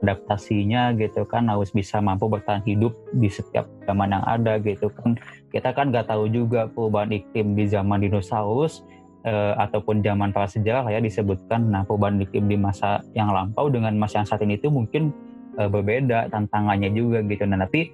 adaptasinya 0.00 0.96
gitu 0.96 1.28
kan 1.28 1.48
harus 1.52 1.68
bisa 1.76 2.00
mampu 2.00 2.24
bertahan 2.28 2.64
hidup 2.64 2.96
di 3.12 3.28
setiap 3.28 3.68
zaman 3.84 4.16
yang 4.16 4.24
ada 4.24 4.56
gitu 4.56 4.88
kan 4.96 5.20
kita 5.52 5.76
kan 5.76 5.92
nggak 5.92 6.08
tahu 6.08 6.24
juga 6.32 6.72
perubahan 6.72 7.12
iklim 7.12 7.52
di 7.52 7.68
zaman 7.68 8.00
dinosaurus 8.00 8.80
uh, 9.26 9.54
ataupun 9.58 10.04
zaman 10.04 10.30
para 10.30 10.48
sejarah 10.48 10.88
ya 10.90 11.00
disebutkan 11.00 11.68
nah 11.68 11.82
perubahan 11.84 12.20
iklim 12.20 12.46
di 12.46 12.56
masa 12.56 13.04
yang 13.16 13.32
lampau 13.32 13.68
dengan 13.68 13.96
masa 13.96 14.22
yang 14.22 14.28
saat 14.28 14.42
ini 14.44 14.56
itu 14.60 14.68
mungkin 14.72 15.12
uh, 15.56 15.68
berbeda 15.68 16.28
tantangannya 16.32 16.92
juga 16.92 17.24
gitu 17.24 17.44
nah 17.48 17.64
tapi 17.64 17.92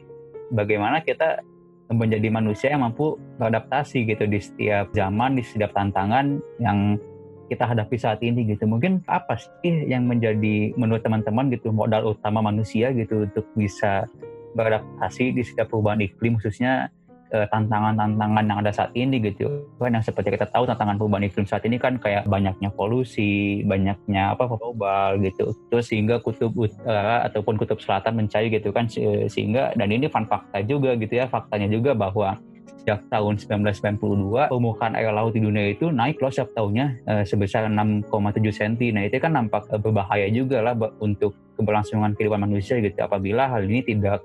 bagaimana 0.53 1.03
kita 1.03 1.43
menjadi 1.91 2.29
manusia 2.35 2.75
yang 2.75 2.83
mampu 2.83 3.15
beradaptasi 3.39 4.11
gitu 4.11 4.27
di 4.27 4.43
setiap 4.43 4.91
zaman, 4.91 5.39
di 5.39 5.43
setiap 5.47 5.71
tantangan 5.71 6.43
yang 6.59 6.99
kita 7.47 7.63
hadapi 7.63 7.95
saat 7.95 8.19
ini 8.27 8.43
gitu. 8.51 8.67
Mungkin 8.67 9.07
apa 9.07 9.39
sih 9.39 9.87
yang 9.87 10.11
menjadi 10.11 10.75
menurut 10.75 11.07
teman-teman 11.07 11.47
gitu 11.55 11.71
modal 11.71 12.11
utama 12.11 12.43
manusia 12.43 12.91
gitu 12.91 13.31
untuk 13.31 13.47
bisa 13.55 14.11
beradaptasi 14.59 15.37
di 15.37 15.43
setiap 15.47 15.71
perubahan 15.71 16.03
iklim 16.03 16.43
khususnya 16.43 16.91
eh, 16.91 16.96
tantangan-tantangan 17.31 18.45
yang 18.47 18.59
ada 18.63 18.73
saat 18.73 18.91
ini 18.95 19.19
gitu 19.19 19.67
kan. 19.79 19.95
Yang 19.95 20.13
seperti 20.13 20.39
kita 20.39 20.47
tahu 20.51 20.65
tantangan 20.69 20.97
perubahan 20.99 21.27
iklim 21.27 21.47
saat 21.47 21.65
ini 21.67 21.77
kan 21.77 21.99
kayak 21.99 22.27
banyaknya 22.31 22.71
polusi 22.73 23.63
banyaknya 23.67 24.35
apa 24.35 24.47
global 24.47 25.19
gitu. 25.23 25.55
Terus 25.73 25.87
sehingga 25.91 26.23
kutub 26.23 26.55
utara 26.55 27.27
ataupun 27.27 27.59
kutub 27.59 27.83
selatan 27.83 28.19
mencair 28.19 28.49
gitu 28.51 28.71
kan 28.71 28.87
sehingga 29.31 29.75
dan 29.75 29.89
ini 29.91 30.07
fun 30.07 30.27
fakta 30.27 30.63
juga 30.63 30.95
gitu 30.95 31.19
ya 31.19 31.27
faktanya 31.27 31.67
juga 31.67 31.93
bahwa 31.97 32.39
sejak 32.87 33.03
tahun 33.11 33.35
1992 33.67 34.47
permukaan 34.47 34.95
air 34.95 35.11
laut 35.11 35.35
di 35.35 35.43
dunia 35.43 35.75
itu 35.75 35.91
naik 35.91 36.23
loh 36.23 36.31
setiap 36.31 36.55
tahunnya 36.55 37.03
uh, 37.11 37.25
sebesar 37.27 37.67
6,7 37.67 38.07
cm. 38.55 38.95
Nah 38.95 39.03
itu 39.11 39.19
kan 39.19 39.35
nampak 39.35 39.67
berbahaya 39.83 40.31
juga 40.31 40.63
lah 40.63 40.79
untuk 41.03 41.35
keberlangsungan 41.59 42.15
kehidupan 42.15 42.47
manusia 42.47 42.79
gitu. 42.79 42.95
Apabila 43.03 43.51
hal 43.51 43.67
ini 43.67 43.83
tidak 43.83 44.23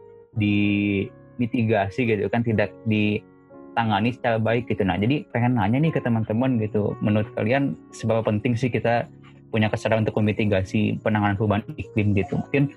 dimitigasi 1.37 2.07
gitu 2.07 2.27
kan 2.27 2.41
tidak 2.43 2.73
ditangani 2.87 4.11
secara 4.11 4.37
baik 4.41 4.67
gitu. 4.67 4.83
Nah 4.83 4.97
jadi 4.99 5.23
pengen 5.31 5.55
nanya 5.55 5.79
nih 5.79 5.91
ke 5.93 6.01
teman-teman 6.03 6.59
gitu 6.59 6.95
menurut 6.99 7.29
kalian 7.37 7.77
seberapa 7.95 8.25
penting 8.25 8.57
sih 8.57 8.71
kita 8.71 9.07
punya 9.51 9.67
kesadaran 9.67 10.07
untuk 10.07 10.17
memitigasi 10.23 10.99
penanganan 11.03 11.35
perubahan 11.35 11.63
iklim 11.75 12.15
gitu. 12.15 12.39
Mungkin 12.39 12.71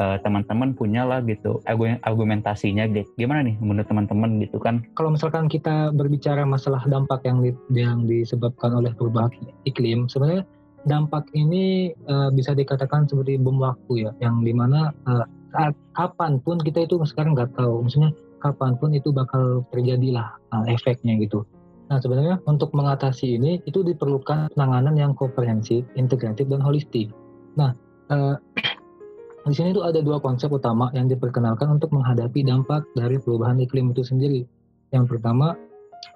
uh, 0.00 0.16
teman-teman 0.24 0.72
punya 0.74 1.04
lah 1.06 1.20
gitu 1.22 1.60
argumentasinya 2.02 2.88
gitu. 2.90 3.06
Gimana 3.20 3.44
nih 3.46 3.56
menurut 3.60 3.86
teman-teman 3.86 4.40
gitu 4.42 4.58
kan? 4.58 4.82
Kalau 4.96 5.14
misalkan 5.14 5.46
kita 5.46 5.92
berbicara 5.94 6.42
masalah 6.48 6.82
dampak 6.88 7.22
yang 7.28 7.44
di, 7.44 7.50
yang 7.76 8.08
disebabkan 8.08 8.74
oleh 8.74 8.90
perubahan 8.96 9.30
iklim, 9.68 10.08
sebenarnya 10.10 10.48
dampak 10.84 11.28
ini 11.32 11.92
uh, 12.08 12.28
bisa 12.32 12.52
dikatakan 12.52 13.08
seperti 13.08 13.40
bom 13.40 13.60
waktu 13.60 14.08
ya, 14.08 14.10
yang 14.20 14.44
di 14.44 14.52
mana 14.52 14.92
uh, 15.08 15.24
saat 15.54 15.74
kapan 15.94 16.42
pun 16.42 16.58
kita 16.58 16.82
itu 16.82 16.98
sekarang 17.06 17.38
nggak 17.38 17.54
tahu, 17.54 17.86
maksudnya 17.86 18.10
kapan 18.42 18.74
pun 18.74 18.90
itu 18.90 19.14
bakal 19.14 19.62
terjadi 19.70 20.18
lah 20.18 20.34
uh, 20.50 20.66
efeknya 20.66 21.14
gitu. 21.22 21.46
Nah 21.88 22.02
sebenarnya 22.02 22.42
untuk 22.50 22.74
mengatasi 22.74 23.38
ini 23.38 23.62
itu 23.64 23.86
diperlukan 23.86 24.50
penanganan 24.52 24.98
yang 24.98 25.12
komprehensif, 25.14 25.86
integratif 25.94 26.50
dan 26.50 26.58
holistik. 26.58 27.14
Nah 27.54 27.70
uh, 28.10 28.34
di 29.48 29.54
sini 29.54 29.70
tuh 29.70 29.86
ada 29.86 30.02
dua 30.02 30.18
konsep 30.18 30.50
utama 30.50 30.90
yang 30.90 31.06
diperkenalkan 31.06 31.78
untuk 31.78 31.94
menghadapi 31.94 32.42
dampak 32.42 32.82
dari 32.98 33.22
perubahan 33.22 33.62
iklim 33.62 33.94
itu 33.94 34.02
sendiri. 34.02 34.42
Yang 34.90 35.16
pertama, 35.16 35.54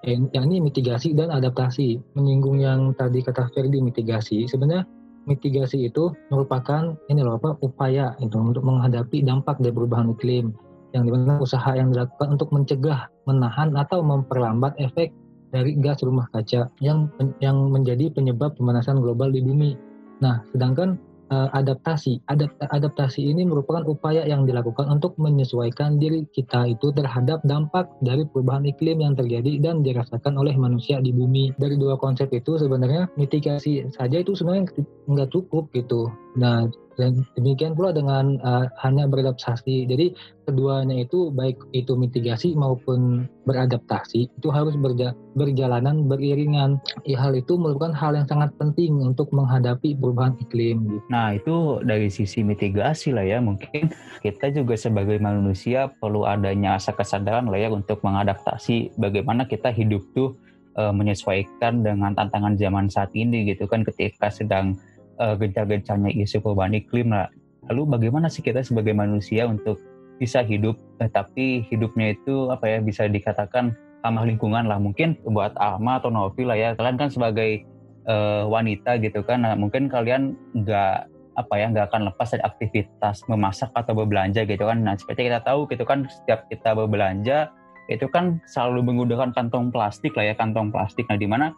eh, 0.06 0.18
yakni 0.34 0.58
mitigasi 0.64 1.12
dan 1.12 1.30
adaptasi. 1.30 2.00
Menyinggung 2.16 2.62
yang 2.62 2.96
tadi 2.96 3.20
kata 3.20 3.52
Ferdi 3.52 3.84
mitigasi, 3.84 4.48
sebenarnya 4.48 4.88
mitigasi 5.28 5.92
itu 5.92 6.10
merupakan 6.32 6.96
ini 7.12 7.20
loh 7.20 7.36
apa 7.36 7.60
upaya 7.60 8.16
itu 8.18 8.34
untuk 8.40 8.64
menghadapi 8.64 9.20
dampak 9.22 9.60
dari 9.60 9.76
perubahan 9.76 10.16
iklim 10.16 10.56
yang 10.96 11.04
di 11.04 11.12
mana 11.12 11.36
usaha 11.36 11.68
yang 11.76 11.92
dilakukan 11.92 12.40
untuk 12.40 12.48
mencegah, 12.48 13.12
menahan 13.28 13.76
atau 13.76 14.00
memperlambat 14.00 14.72
efek 14.80 15.12
dari 15.52 15.76
gas 15.76 16.00
rumah 16.00 16.28
kaca 16.32 16.68
yang 16.80 17.12
yang 17.44 17.56
menjadi 17.68 18.08
penyebab 18.12 18.56
pemanasan 18.56 19.00
global 19.00 19.28
di 19.28 19.44
bumi. 19.44 19.76
Nah, 20.24 20.44
sedangkan 20.52 20.96
uh, 21.30 21.48
adaptasi. 21.54 22.20
Adapt 22.28 22.58
adaptasi 22.60 23.24
ini 23.24 23.44
merupakan 23.44 23.84
upaya 23.86 24.24
yang 24.24 24.44
dilakukan 24.44 24.88
untuk 24.88 25.14
menyesuaikan 25.16 25.96
diri 26.00 26.26
kita 26.32 26.68
itu 26.68 26.92
terhadap 26.92 27.40
dampak 27.44 27.88
dari 28.04 28.24
perubahan 28.28 28.66
iklim 28.68 29.00
yang 29.00 29.14
terjadi 29.16 29.60
dan 29.62 29.80
dirasakan 29.84 30.36
oleh 30.36 30.56
manusia 30.56 31.00
di 31.00 31.14
bumi. 31.14 31.54
Dari 31.56 31.76
dua 31.76 31.96
konsep 31.96 32.28
itu 32.34 32.58
sebenarnya 32.58 33.08
mitigasi 33.16 33.88
saja 33.94 34.20
itu 34.20 34.34
sebenarnya 34.34 34.72
nggak 35.08 35.30
cukup 35.32 35.70
gitu. 35.72 36.10
Nah, 36.38 36.70
dan 36.98 37.22
demikian 37.38 37.78
pula 37.78 37.94
dengan 37.94 38.42
uh, 38.42 38.66
hanya 38.82 39.06
beradaptasi. 39.06 39.86
Jadi 39.86 40.18
keduanya 40.50 41.06
itu 41.06 41.30
baik 41.30 41.54
itu 41.70 41.94
mitigasi 41.94 42.58
maupun 42.58 43.30
beradaptasi 43.46 44.26
itu 44.26 44.48
harus 44.50 44.74
berja 44.74 45.14
berjalanan 45.38 46.10
beriringan. 46.10 46.82
Ya, 47.06 47.22
hal 47.22 47.38
itu 47.38 47.54
merupakan 47.54 47.94
hal 47.94 48.18
yang 48.18 48.26
sangat 48.26 48.50
penting 48.58 48.98
untuk 48.98 49.30
menghadapi 49.30 49.94
perubahan 49.94 50.34
iklim. 50.42 50.90
Gitu. 50.90 51.06
Nah 51.06 51.38
itu 51.38 51.78
dari 51.86 52.10
sisi 52.10 52.42
mitigasi 52.42 53.14
lah 53.14 53.22
ya 53.22 53.38
mungkin 53.38 53.94
kita 54.26 54.50
juga 54.50 54.74
sebagai 54.74 55.22
manusia 55.22 55.86
perlu 56.02 56.26
adanya 56.26 56.82
rasa 56.82 56.90
kesadaran 56.90 57.46
lah 57.46 57.62
ya 57.62 57.70
untuk 57.70 58.02
mengadaptasi 58.02 58.98
bagaimana 58.98 59.46
kita 59.46 59.70
hidup 59.70 60.02
tuh 60.18 60.34
uh, 60.74 60.90
menyesuaikan 60.90 61.86
dengan 61.86 62.18
tantangan 62.18 62.58
zaman 62.58 62.90
saat 62.90 63.14
ini 63.14 63.54
gitu 63.54 63.70
kan 63.70 63.86
ketika 63.86 64.34
sedang 64.34 64.74
uh, 65.20 65.34
gencar-gencarnya 65.36 66.10
isu 66.14 66.40
perubahan 66.42 66.74
iklim. 66.74 67.12
Lah. 67.12 67.28
Lalu 67.68 67.98
bagaimana 67.98 68.32
sih 68.32 68.40
kita 68.40 68.64
sebagai 68.64 68.94
manusia 68.96 69.44
untuk 69.44 69.78
bisa 70.18 70.42
hidup? 70.42 70.78
Eh, 71.02 71.10
tapi 71.10 71.66
hidupnya 71.68 72.16
itu 72.16 72.48
apa 72.48 72.66
ya 72.66 72.78
bisa 72.80 73.06
dikatakan 73.06 73.76
ramah 74.02 74.24
lingkungan 74.24 74.66
lah. 74.66 74.80
Mungkin 74.80 75.20
buat 75.28 75.54
Alma 75.58 76.00
atau 76.00 76.08
Novi 76.08 76.42
lah 76.46 76.56
ya. 76.56 76.68
Kalian 76.78 76.96
kan 76.96 77.10
sebagai 77.12 77.66
uh, 78.08 78.48
wanita 78.48 78.96
gitu 79.02 79.20
kan. 79.26 79.44
Nah, 79.44 79.54
mungkin 79.58 79.90
kalian 79.90 80.34
nggak 80.56 81.18
apa 81.38 81.54
ya 81.54 81.70
nggak 81.70 81.86
akan 81.94 82.10
lepas 82.10 82.34
dari 82.34 82.42
aktivitas 82.42 83.22
memasak 83.30 83.70
atau 83.70 83.94
berbelanja 83.94 84.42
gitu 84.42 84.66
kan. 84.66 84.82
Nah 84.82 84.98
seperti 84.98 85.30
kita 85.30 85.38
tahu 85.46 85.70
gitu 85.70 85.86
kan 85.86 86.10
setiap 86.10 86.50
kita 86.50 86.74
berbelanja 86.74 87.54
itu 87.86 88.10
kan 88.10 88.42
selalu 88.50 88.90
menggunakan 88.90 89.30
kantong 89.30 89.70
plastik 89.70 90.18
lah 90.18 90.26
ya 90.26 90.34
kantong 90.34 90.74
plastik. 90.74 91.06
Nah 91.06 91.14
di 91.14 91.30
mana 91.30 91.54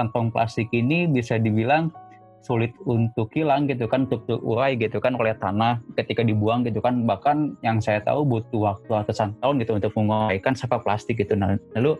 kantong 0.00 0.32
plastik 0.32 0.72
ini 0.72 1.04
bisa 1.04 1.36
dibilang 1.36 1.92
sulit 2.42 2.72
untuk 2.86 3.28
hilang 3.34 3.66
gitu 3.66 3.90
kan 3.90 4.06
untuk 4.06 4.24
terurai 4.24 4.78
gitu 4.78 5.02
kan 5.02 5.14
oleh 5.18 5.34
tanah 5.36 5.82
ketika 5.98 6.22
dibuang 6.22 6.62
gitu 6.62 6.78
kan. 6.78 7.04
Bahkan 7.04 7.60
yang 7.66 7.82
saya 7.82 8.00
tahu 8.02 8.24
butuh 8.24 8.74
waktu 8.74 8.88
ratusan 8.88 9.34
tahun 9.42 9.54
gitu 9.62 9.72
untuk 9.78 9.92
menguraikan 9.98 10.54
sampah 10.54 10.80
plastik 10.82 11.18
gitu. 11.18 11.34
Nah 11.34 11.58
lalu 11.74 11.98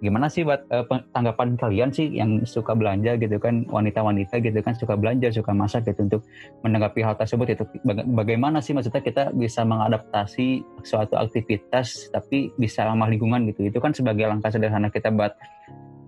gimana 0.00 0.32
sih 0.32 0.42
buat 0.42 0.64
uh, 0.72 0.84
tanggapan 1.12 1.60
kalian 1.60 1.92
sih 1.92 2.08
yang 2.08 2.44
suka 2.48 2.72
belanja 2.72 3.20
gitu 3.20 3.36
kan 3.36 3.68
wanita-wanita 3.68 4.40
gitu 4.40 4.56
kan 4.64 4.72
suka 4.72 4.96
belanja 4.96 5.28
suka 5.28 5.52
masak 5.52 5.84
gitu 5.88 6.08
untuk 6.08 6.22
menanggapi 6.64 7.04
hal 7.04 7.14
tersebut 7.20 7.52
itu 7.52 7.64
baga 7.84 8.02
bagaimana 8.08 8.64
sih 8.64 8.72
maksudnya 8.72 9.04
kita 9.04 9.22
bisa 9.36 9.60
mengadaptasi 9.62 10.64
suatu 10.88 11.20
aktivitas 11.20 12.08
tapi 12.16 12.48
bisa 12.56 12.88
ramah 12.88 13.12
lingkungan 13.12 13.44
gitu 13.52 13.68
itu 13.68 13.78
kan 13.78 13.92
sebagai 13.92 14.24
langkah 14.24 14.48
sederhana 14.48 14.88
kita 14.88 15.12
buat 15.12 15.36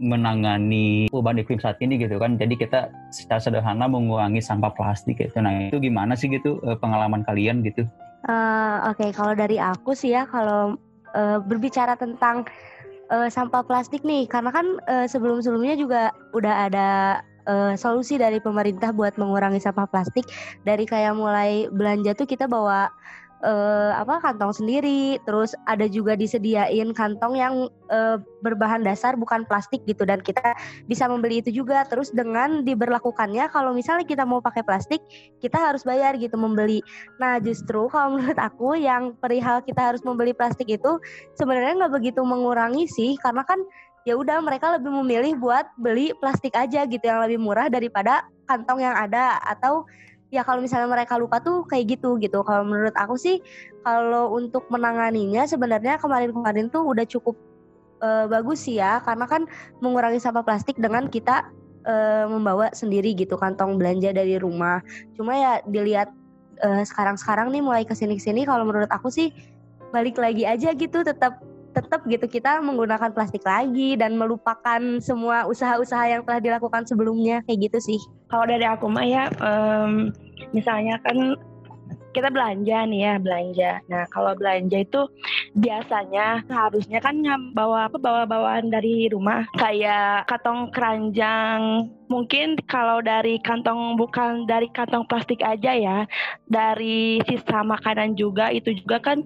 menangani 0.02 1.06
perubahan 1.06 1.38
iklim 1.46 1.62
saat 1.62 1.78
ini 1.78 1.94
gitu 1.94 2.18
kan. 2.18 2.34
Jadi 2.34 2.58
kita 2.58 2.90
secara 3.14 3.38
sederhana 3.38 3.86
mengurangi 3.86 4.42
sampah 4.42 4.74
plastik 4.74 5.22
gitu. 5.22 5.38
Nah 5.38 5.70
itu 5.70 5.78
gimana 5.78 6.18
sih 6.18 6.26
gitu 6.26 6.58
eh, 6.66 6.74
pengalaman 6.74 7.22
kalian 7.22 7.62
gitu? 7.62 7.86
Uh, 8.26 8.90
Oke, 8.90 9.06
okay. 9.06 9.10
kalau 9.14 9.34
dari 9.38 9.62
aku 9.62 9.94
sih 9.94 10.14
ya 10.14 10.26
kalau 10.26 10.74
uh, 11.14 11.38
berbicara 11.42 11.94
tentang 11.98 12.46
uh, 13.12 13.28
sampah 13.28 13.62
plastik 13.62 14.00
nih, 14.02 14.24
karena 14.24 14.48
kan 14.48 14.80
uh, 14.88 15.06
sebelum-sebelumnya 15.06 15.76
juga 15.76 16.10
udah 16.32 16.72
ada 16.72 16.88
uh, 17.44 17.76
solusi 17.76 18.16
dari 18.16 18.40
pemerintah 18.40 18.90
buat 18.90 19.14
mengurangi 19.20 19.60
sampah 19.60 19.86
plastik. 19.86 20.24
Dari 20.64 20.88
kayak 20.88 21.14
mulai 21.14 21.68
belanja 21.68 22.16
tuh 22.16 22.24
kita 22.24 22.48
bawa 22.48 22.88
uh, 23.42 23.92
apa 23.98 24.22
kantong 24.22 24.54
sendiri. 24.54 25.18
Terus 25.26 25.52
ada 25.66 25.84
juga 25.90 26.14
disediain 26.14 26.94
kantong 26.94 27.34
yang 27.36 27.54
uh, 27.90 28.16
berbahan 28.40 28.80
dasar 28.86 29.18
bukan 29.18 29.44
plastik 29.46 29.82
gitu. 29.84 30.06
Dan 30.06 30.22
kita 30.22 30.54
bisa 30.86 31.10
membeli 31.10 31.42
itu 31.42 31.50
juga. 31.52 31.84
Terus 31.86 32.14
dengan 32.14 32.62
diberlakukannya 32.62 33.50
kalau 33.50 33.74
misalnya 33.76 34.06
kita 34.06 34.24
mau 34.24 34.40
pakai 34.40 34.62
plastik 34.64 35.02
kita 35.42 35.58
harus 35.58 35.82
bayar 35.82 36.16
gitu 36.16 36.38
membeli. 36.38 36.80
Nah 37.18 37.42
justru 37.42 37.90
kalau 37.90 38.12
menurut 38.16 38.38
aku 38.38 38.78
yang 38.78 39.14
perihal 39.18 39.60
kita 39.62 39.92
harus 39.92 40.02
membeli 40.06 40.32
plastik 40.32 40.70
itu 40.70 40.98
sebenarnya 41.36 41.86
nggak 41.86 41.94
begitu 41.98 42.22
mengurangi 42.22 42.86
sih. 42.88 43.18
Karena 43.20 43.42
kan 43.44 43.60
ya 44.02 44.18
udah 44.18 44.42
mereka 44.42 44.74
lebih 44.74 44.90
memilih 44.90 45.38
buat 45.38 45.70
beli 45.78 46.10
plastik 46.18 46.58
aja 46.58 46.82
gitu 46.90 47.06
yang 47.06 47.22
lebih 47.22 47.38
murah 47.38 47.70
daripada 47.70 48.26
kantong 48.46 48.82
yang 48.82 48.94
ada. 48.94 49.38
Atau 49.42 49.86
ya 50.32 50.40
kalau 50.42 50.64
misalnya 50.64 50.88
mereka 50.88 51.20
lupa 51.20 51.38
tuh 51.44 51.68
kayak 51.68 52.00
gitu 52.00 52.16
gitu. 52.16 52.40
Kalau 52.40 52.64
menurut 52.64 52.96
aku 52.96 53.20
sih 53.20 53.44
kalau 53.84 54.32
untuk 54.32 54.64
menanganinya 54.72 55.44
sebenarnya 55.44 56.00
kemarin-kemarin 56.00 56.72
tuh 56.72 56.88
udah 56.88 57.04
cukup 57.04 57.36
uh, 58.00 58.24
bagus 58.26 58.64
sih 58.64 58.80
ya 58.80 59.04
karena 59.04 59.28
kan 59.28 59.44
mengurangi 59.84 60.18
sampah 60.18 60.40
plastik 60.40 60.80
dengan 60.80 61.12
kita 61.12 61.52
uh, 61.84 62.24
membawa 62.32 62.72
sendiri 62.72 63.12
gitu 63.12 63.36
kantong 63.36 63.76
belanja 63.76 64.16
dari 64.16 64.40
rumah. 64.40 64.80
Cuma 65.20 65.36
ya 65.36 65.52
dilihat 65.68 66.08
uh, 66.64 66.82
sekarang-sekarang 66.82 67.52
nih 67.52 67.60
mulai 67.60 67.84
ke 67.84 67.92
sini-kesini 67.92 68.48
kalau 68.48 68.64
menurut 68.64 68.88
aku 68.88 69.12
sih 69.12 69.36
balik 69.92 70.16
lagi 70.16 70.48
aja 70.48 70.72
gitu 70.72 71.04
tetap 71.04 71.44
tetap 71.72 72.04
gitu 72.04 72.28
kita 72.28 72.60
menggunakan 72.60 73.10
plastik 73.12 73.42
lagi 73.42 73.96
dan 73.96 74.16
melupakan 74.20 74.80
semua 75.00 75.48
usaha-usaha 75.48 76.04
yang 76.08 76.22
telah 76.22 76.40
dilakukan 76.40 76.84
sebelumnya 76.84 77.40
kayak 77.48 77.72
gitu 77.72 77.78
sih. 77.80 78.00
Kalau 78.28 78.44
dari 78.44 78.64
aku 78.64 78.86
mah 78.92 79.06
ya, 79.08 79.24
um, 79.40 80.12
misalnya 80.52 81.00
kan 81.04 81.36
kita 82.12 82.28
belanja 82.28 82.84
nih 82.86 83.00
ya 83.08 83.14
belanja. 83.18 83.70
Nah 83.88 84.04
kalau 84.12 84.36
belanja 84.36 84.78
itu 84.84 85.08
biasanya 85.56 86.44
seharusnya 86.46 87.00
kan 87.00 87.18
bawa 87.56 87.88
apa 87.88 87.96
bawa 87.96 88.22
bawaan 88.28 88.68
dari 88.68 89.08
rumah. 89.08 89.48
Kayak 89.56 90.28
kantong 90.28 90.70
keranjang. 90.70 91.88
Mungkin 92.12 92.60
kalau 92.68 93.00
dari 93.00 93.40
kantong 93.40 93.96
bukan 93.96 94.44
dari 94.44 94.68
kantong 94.70 95.08
plastik 95.08 95.40
aja 95.40 95.72
ya. 95.72 95.98
Dari 96.46 97.24
sisa 97.24 97.64
makanan 97.64 98.14
juga 98.20 98.52
itu 98.52 98.76
juga 98.76 99.00
kan 99.00 99.24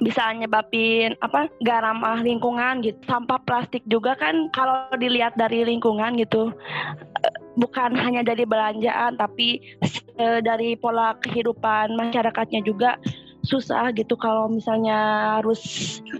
bisa 0.00 0.32
nyebabin 0.32 1.12
apa 1.20 1.50
garam 1.60 2.00
ah 2.06 2.22
lingkungan 2.22 2.80
gitu. 2.86 2.98
Sampah 3.04 3.42
plastik 3.42 3.82
juga 3.90 4.14
kan 4.14 4.48
kalau 4.54 4.88
dilihat 4.96 5.34
dari 5.34 5.66
lingkungan 5.66 6.16
gitu 6.16 6.54
eh, 7.26 7.34
bukan 7.58 7.92
hanya 7.98 8.22
dari 8.22 8.46
belanjaan 8.46 9.18
tapi 9.18 9.60
e, 10.20 10.44
dari 10.44 10.76
pola 10.76 11.16
kehidupan 11.24 11.96
masyarakatnya 11.96 12.60
juga 12.60 13.00
susah 13.40 13.88
gitu 13.96 14.20
kalau 14.20 14.52
misalnya 14.52 15.32
harus 15.40 15.60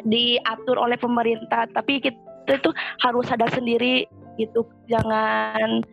diatur 0.09 0.81
oleh 0.81 0.97
pemerintah. 0.97 1.69
Tapi 1.69 2.01
kita 2.01 2.57
itu 2.57 2.73
harus 3.05 3.29
sadar 3.29 3.53
sendiri 3.53 4.09
gitu. 4.41 4.65
Jangan 4.89 5.85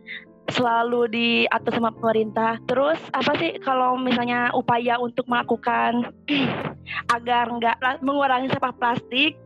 selalu 0.48 1.12
diatur 1.12 1.72
sama 1.76 1.92
pemerintah. 1.92 2.56
Terus 2.64 2.96
apa 3.12 3.36
sih 3.36 3.60
kalau 3.60 4.00
misalnya 4.00 4.48
upaya 4.56 4.96
untuk 4.96 5.28
melakukan 5.28 6.08
agar 7.16 7.52
nggak 7.52 8.00
mengurangi 8.00 8.48
sampah 8.48 8.72
plastik 8.80 9.36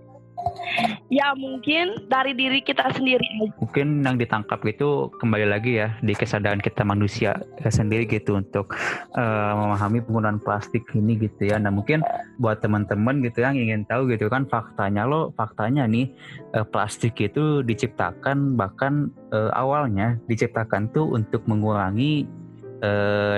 Ya 1.13 1.37
mungkin 1.37 2.09
dari 2.09 2.33
diri 2.33 2.65
kita 2.65 2.89
sendiri. 2.97 3.53
Mungkin 3.61 4.01
yang 4.01 4.17
ditangkap 4.17 4.65
itu 4.65 5.13
kembali 5.21 5.45
lagi 5.45 5.77
ya 5.77 5.93
di 6.01 6.17
kesadaran 6.17 6.59
kita 6.59 6.89
manusia 6.89 7.37
sendiri 7.69 8.09
gitu 8.09 8.41
untuk 8.41 8.73
uh, 9.13 9.53
memahami 9.53 10.01
penggunaan 10.01 10.41
plastik 10.41 10.89
ini 10.97 11.21
gitu 11.21 11.53
ya. 11.53 11.61
Nah 11.61 11.69
mungkin 11.69 12.01
buat 12.41 12.65
teman-teman 12.65 13.21
gitu 13.21 13.45
yang 13.45 13.61
ingin 13.61 13.85
tahu 13.85 14.09
gitu 14.09 14.33
kan 14.33 14.49
faktanya 14.49 15.05
lo 15.05 15.37
faktanya 15.37 15.85
nih 15.85 16.09
uh, 16.57 16.65
plastik 16.65 17.21
itu 17.21 17.61
diciptakan 17.61 18.57
bahkan 18.57 19.13
uh, 19.37 19.53
awalnya 19.53 20.17
diciptakan 20.33 20.89
tuh 20.97 21.13
untuk 21.13 21.45
mengurangi 21.45 22.25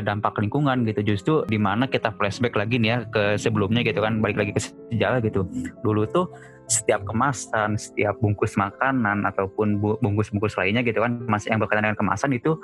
dampak 0.01 0.41
lingkungan 0.41 0.89
gitu 0.89 1.05
justru 1.05 1.35
di 1.45 1.61
mana 1.61 1.85
kita 1.85 2.17
flashback 2.17 2.57
lagi 2.57 2.81
nih 2.81 2.89
ya 2.89 2.99
ke 3.05 3.37
sebelumnya 3.37 3.85
gitu 3.85 4.01
kan 4.01 4.25
balik 4.25 4.41
lagi 4.41 4.57
ke 4.57 4.61
sejarah 4.89 5.21
gitu 5.21 5.45
dulu 5.85 6.09
tuh 6.09 6.33
setiap 6.67 7.05
kemasan, 7.05 7.77
setiap 7.77 8.17
bungkus 8.21 8.57
makanan 8.57 9.29
ataupun 9.29 9.81
bungkus-bungkus 9.81 10.57
lainnya 10.57 10.81
gitu 10.81 11.05
kan, 11.05 11.21
masih 11.29 11.53
yang 11.53 11.61
berkaitan 11.61 11.91
dengan 11.93 11.99
kemasan 12.01 12.33
itu 12.33 12.57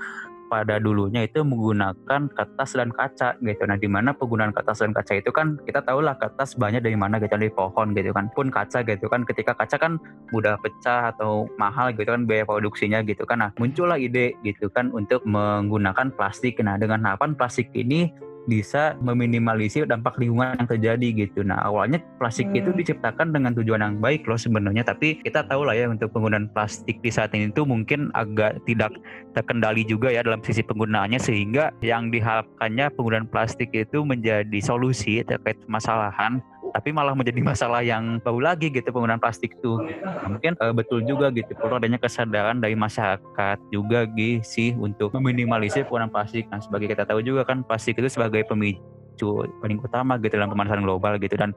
pada 0.51 0.83
dulunya 0.83 1.31
itu 1.31 1.47
menggunakan 1.47 2.27
kertas 2.35 2.75
dan 2.75 2.91
kaca 2.91 3.39
gitu. 3.39 3.63
Nah, 3.71 3.79
di 3.79 3.87
mana 3.87 4.11
penggunaan 4.11 4.51
kertas 4.51 4.83
dan 4.83 4.91
kaca 4.91 5.23
itu 5.23 5.31
kan 5.31 5.55
kita 5.63 5.79
tahu 5.87 6.03
lah 6.03 6.19
kertas 6.19 6.59
banyak 6.59 6.83
dari 6.83 6.99
mana 6.99 7.23
gitu 7.23 7.39
dari 7.39 7.55
pohon 7.55 7.95
gitu 7.95 8.11
kan. 8.11 8.27
Pun 8.35 8.51
kaca 8.51 8.83
gitu 8.83 9.07
kan 9.07 9.23
ketika 9.23 9.55
kaca 9.55 9.79
kan 9.79 10.03
mudah 10.35 10.59
pecah 10.59 11.15
atau 11.15 11.47
mahal 11.55 11.95
gitu 11.95 12.11
kan 12.11 12.27
biaya 12.27 12.43
produksinya 12.43 12.99
gitu 13.07 13.23
kan. 13.23 13.47
Nah, 13.47 13.51
muncullah 13.63 13.97
ide 13.97 14.35
gitu 14.43 14.67
kan 14.75 14.91
untuk 14.91 15.23
menggunakan 15.23 16.11
plastik. 16.19 16.59
Nah, 16.59 16.75
dengan 16.75 17.07
harapan 17.07 17.39
plastik 17.39 17.71
ini 17.79 18.11
bisa 18.49 18.97
meminimalisir 19.05 19.85
dampak 19.85 20.17
lingkungan 20.17 20.57
yang 20.57 20.69
terjadi 20.69 21.09
gitu. 21.27 21.41
Nah 21.45 21.61
awalnya 21.61 22.01
plastik 22.17 22.49
hmm. 22.49 22.61
itu 22.65 22.71
diciptakan 22.73 23.35
dengan 23.35 23.53
tujuan 23.57 23.83
yang 23.83 23.97
baik 24.01 24.25
loh 24.25 24.41
sebenarnya, 24.41 24.87
tapi 24.87 25.21
kita 25.21 25.45
tahu 25.45 25.69
lah 25.69 25.77
ya 25.77 25.91
untuk 25.91 26.13
penggunaan 26.15 26.49
plastik 26.53 27.01
di 27.05 27.11
saat 27.13 27.35
ini 27.37 27.53
itu 27.53 27.67
mungkin 27.67 28.09
agak 28.17 28.63
tidak 28.65 28.97
terkendali 29.37 29.85
juga 29.85 30.09
ya 30.09 30.25
dalam 30.25 30.41
sisi 30.41 30.65
penggunaannya 30.65 31.21
sehingga 31.21 31.75
yang 31.85 32.09
diharapkannya 32.09 32.93
penggunaan 32.97 33.29
plastik 33.29 33.71
itu 33.77 34.03
menjadi 34.07 34.59
solusi 34.63 35.21
terkait 35.27 35.61
permasalahan 35.67 36.41
tapi 36.71 36.95
malah 36.95 37.15
menjadi 37.15 37.41
masalah 37.43 37.83
yang 37.83 38.19
baru 38.23 38.55
lagi 38.55 38.71
gitu 38.71 38.91
penggunaan 38.91 39.19
plastik 39.19 39.59
itu 39.59 39.79
nah, 40.03 40.29
mungkin 40.31 40.55
uh, 40.59 40.75
betul 40.75 41.03
juga 41.03 41.29
gitu 41.35 41.53
perlu 41.59 41.79
adanya 41.79 41.99
kesadaran 41.99 42.63
dari 42.63 42.79
masyarakat 42.79 43.59
juga 43.71 44.07
gitu 44.15 44.41
sih 44.47 44.75
untuk 44.79 45.15
meminimalisir 45.15 45.87
penggunaan 45.87 46.13
plastik. 46.13 46.47
Nah 46.49 46.63
sebagai 46.63 46.91
kita 46.91 47.05
tahu 47.07 47.21
juga 47.21 47.47
kan 47.47 47.63
plastik 47.63 47.99
itu 47.99 48.09
sebagai 48.09 48.47
pemicu 48.47 49.47
paling 49.61 49.79
utama 49.81 50.17
gitu 50.19 50.35
dalam 50.39 50.51
pemanasan 50.51 50.83
global 50.83 51.17
gitu. 51.19 51.35
Dan 51.37 51.55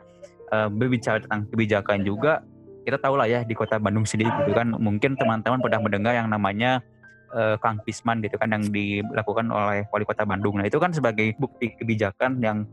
uh, 0.53 0.67
berbicara 0.69 1.21
tentang 1.23 1.49
kebijakan 1.49 2.05
juga 2.05 2.41
kita 2.83 2.99
tahu 2.99 3.15
lah 3.15 3.27
ya 3.31 3.39
di 3.47 3.55
kota 3.55 3.79
Bandung 3.79 4.03
sendiri 4.03 4.27
gitu 4.43 4.51
kan 4.51 4.75
mungkin 4.75 5.15
teman-teman 5.15 5.63
pernah 5.63 5.79
mendengar 5.79 6.13
yang 6.19 6.27
namanya 6.27 6.83
uh, 7.31 7.55
Kang 7.63 7.79
Pisman 7.88 8.19
gitu 8.19 8.35
kan 8.35 8.51
yang 8.51 8.63
dilakukan 8.67 9.47
oleh 9.49 9.88
wali 9.89 10.03
kota 10.03 10.27
Bandung. 10.27 10.59
Nah 10.59 10.67
itu 10.67 10.77
kan 10.83 10.91
sebagai 10.91 11.31
bukti 11.39 11.71
kebijakan 11.79 12.43
yang 12.43 12.67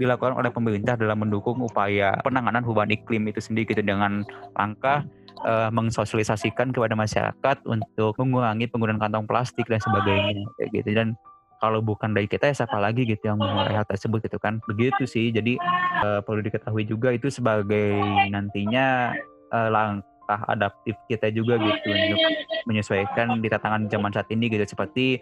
dilakukan 0.00 0.36
oleh 0.36 0.48
pemerintah 0.48 0.96
dalam 0.96 1.20
mendukung 1.20 1.60
upaya 1.60 2.16
penanganan 2.24 2.64
perubahan 2.64 2.92
iklim 2.92 3.28
itu 3.28 3.40
sendiri 3.40 3.68
gitu 3.68 3.84
dengan 3.84 4.24
langkah 4.56 5.04
uh, 5.44 5.68
mensosialisasikan 5.68 6.72
kepada 6.72 6.96
masyarakat 6.96 7.56
untuk 7.68 8.16
mengurangi 8.16 8.68
penggunaan 8.68 9.00
kantong 9.00 9.28
plastik 9.28 9.68
dan 9.68 9.80
sebagainya 9.82 10.48
kayak 10.58 10.70
gitu. 10.72 10.90
Dan 10.96 11.08
kalau 11.62 11.78
bukan 11.78 12.10
dari 12.10 12.26
kita 12.26 12.50
ya 12.50 12.64
siapa 12.64 12.74
lagi 12.82 13.06
gitu 13.06 13.22
yang 13.22 13.38
memulai 13.38 13.76
hal 13.76 13.86
tersebut 13.86 14.24
gitu 14.24 14.38
kan. 14.42 14.58
Begitu 14.66 15.06
sih. 15.06 15.30
Jadi 15.30 15.60
uh, 16.02 16.20
perlu 16.24 16.42
diketahui 16.42 16.88
juga 16.88 17.14
itu 17.14 17.30
sebagai 17.30 18.00
nantinya 18.32 19.14
uh, 19.54 19.68
lang 19.70 20.02
langkah 20.32 20.48
adaptif 20.48 20.96
kita 21.10 21.28
juga 21.34 21.58
gitu 21.58 21.88
untuk 21.90 22.20
menyesuaikan 22.64 23.42
di 23.42 23.48
tantangan 23.50 23.90
zaman 23.90 24.10
saat 24.14 24.28
ini 24.30 24.48
gitu. 24.48 24.64
Seperti 24.64 25.20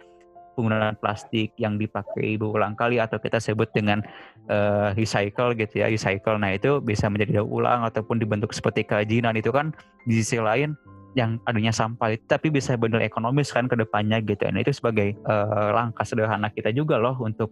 penggunaan 0.54 0.96
plastik 0.98 1.54
yang 1.56 1.78
dipakai 1.80 2.36
berulang 2.36 2.74
kali 2.74 2.98
atau 2.98 3.16
kita 3.18 3.38
sebut 3.38 3.70
dengan 3.72 4.02
uh, 4.50 4.92
recycle 4.94 5.54
gitu 5.56 5.82
ya 5.82 5.86
recycle. 5.88 6.36
Nah 6.36 6.54
itu 6.54 6.78
bisa 6.82 7.06
menjadi 7.06 7.42
daur 7.42 7.62
ulang 7.62 7.86
ataupun 7.86 8.18
dibentuk 8.18 8.50
seperti 8.54 8.84
kerajinan. 8.86 9.34
Itu 9.38 9.50
kan 9.54 9.72
di 10.04 10.20
sisi 10.20 10.38
lain 10.38 10.74
yang 11.18 11.42
adanya 11.42 11.74
sampah 11.74 12.14
itu 12.14 12.22
tapi 12.30 12.54
bisa 12.54 12.78
benar 12.78 13.02
ekonomis 13.02 13.50
kan 13.50 13.66
ke 13.66 13.74
depannya 13.74 14.22
gitu. 14.22 14.46
Nah 14.46 14.62
itu 14.62 14.70
sebagai 14.74 15.18
uh, 15.26 15.74
langkah 15.74 16.06
sederhana 16.06 16.50
kita 16.50 16.70
juga 16.70 16.98
loh 16.98 17.18
untuk 17.18 17.50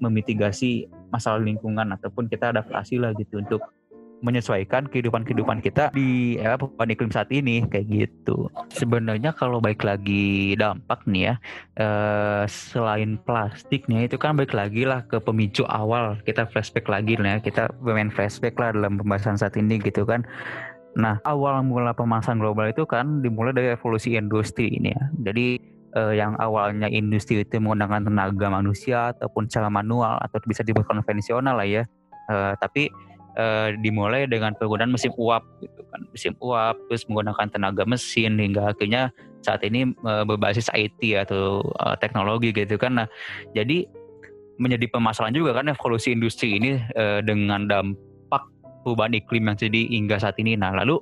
memitigasi 0.00 0.88
masalah 1.12 1.42
lingkungan 1.44 1.92
ataupun 1.92 2.26
kita 2.30 2.56
adaptasi 2.56 2.96
lah 2.96 3.12
gitu 3.18 3.42
untuk 3.42 3.60
menyesuaikan 4.20 4.88
kehidupan-kehidupan 4.88 5.64
kita 5.64 5.92
di 5.96 6.36
era 6.36 6.60
perubahan 6.60 6.92
iklim 6.92 7.12
saat 7.12 7.28
ini 7.32 7.64
kayak 7.68 7.88
gitu. 7.88 8.48
Sebenarnya 8.72 9.32
kalau 9.32 9.58
baik 9.58 9.84
lagi 9.84 10.54
dampak 10.56 11.04
nih 11.08 11.32
ya, 11.32 11.34
eh, 11.80 12.44
selain 12.48 13.16
plastik 13.24 13.88
nih 13.88 14.08
itu 14.08 14.20
kan 14.20 14.36
baik 14.36 14.52
lagi 14.52 14.84
lah 14.84 15.04
ke 15.08 15.18
pemicu 15.20 15.64
awal 15.68 16.20
kita 16.24 16.44
flashback 16.52 16.86
lagi 16.88 17.16
lah 17.16 17.36
ya, 17.36 17.38
kita 17.40 17.62
bermain 17.80 18.12
flashback 18.12 18.56
lah 18.60 18.76
dalam 18.76 19.00
pembahasan 19.00 19.40
saat 19.40 19.56
ini 19.56 19.80
gitu 19.80 20.04
kan. 20.04 20.24
Nah 20.96 21.22
awal 21.24 21.64
mula 21.64 21.96
pemasaran 21.96 22.42
global 22.42 22.68
itu 22.68 22.84
kan 22.84 23.24
dimulai 23.24 23.56
dari 23.56 23.72
evolusi 23.72 24.20
industri 24.20 24.68
ini 24.68 24.92
ya. 24.92 25.04
Jadi 25.32 25.46
eh, 25.96 26.14
yang 26.20 26.36
awalnya 26.36 26.92
industri 26.92 27.40
itu 27.40 27.56
menggunakan 27.56 28.04
tenaga 28.04 28.46
manusia 28.52 29.16
ataupun 29.16 29.48
cara 29.48 29.72
manual 29.72 30.20
atau 30.20 30.38
bisa 30.44 30.60
disebut 30.60 30.84
konvensional 30.84 31.56
lah 31.56 31.68
ya. 31.68 31.82
Eh, 32.30 32.54
tapi 32.62 32.86
uh, 33.36 33.74
dimulai 33.82 34.26
dengan 34.26 34.56
penggunaan 34.56 34.90
mesin 34.90 35.12
uap 35.18 35.44
gitu 35.60 35.80
kan. 35.90 36.00
Mesin 36.10 36.34
uap 36.40 36.76
terus 36.88 37.04
menggunakan 37.06 37.46
tenaga 37.50 37.82
mesin 37.84 38.38
hingga 38.40 38.72
akhirnya 38.74 39.14
saat 39.44 39.64
ini 39.64 39.92
uh, 40.04 40.24
berbasis 40.24 40.68
IT 40.72 41.00
atau 41.16 41.64
uh, 41.82 41.96
teknologi 41.98 42.50
gitu 42.54 42.76
kan. 42.80 43.04
Nah 43.04 43.06
jadi 43.54 43.86
menjadi 44.60 44.92
permasalahan 44.92 45.36
juga 45.36 45.56
kan 45.56 45.72
evolusi 45.72 46.12
industri 46.12 46.60
ini 46.60 46.76
uh, 46.96 47.24
dengan 47.24 47.64
dampak 47.64 48.44
perubahan 48.84 49.16
iklim 49.16 49.48
yang 49.48 49.56
jadi 49.56 49.80
hingga 49.88 50.16
saat 50.20 50.36
ini. 50.36 50.56
Nah 50.56 50.76
lalu 50.76 51.00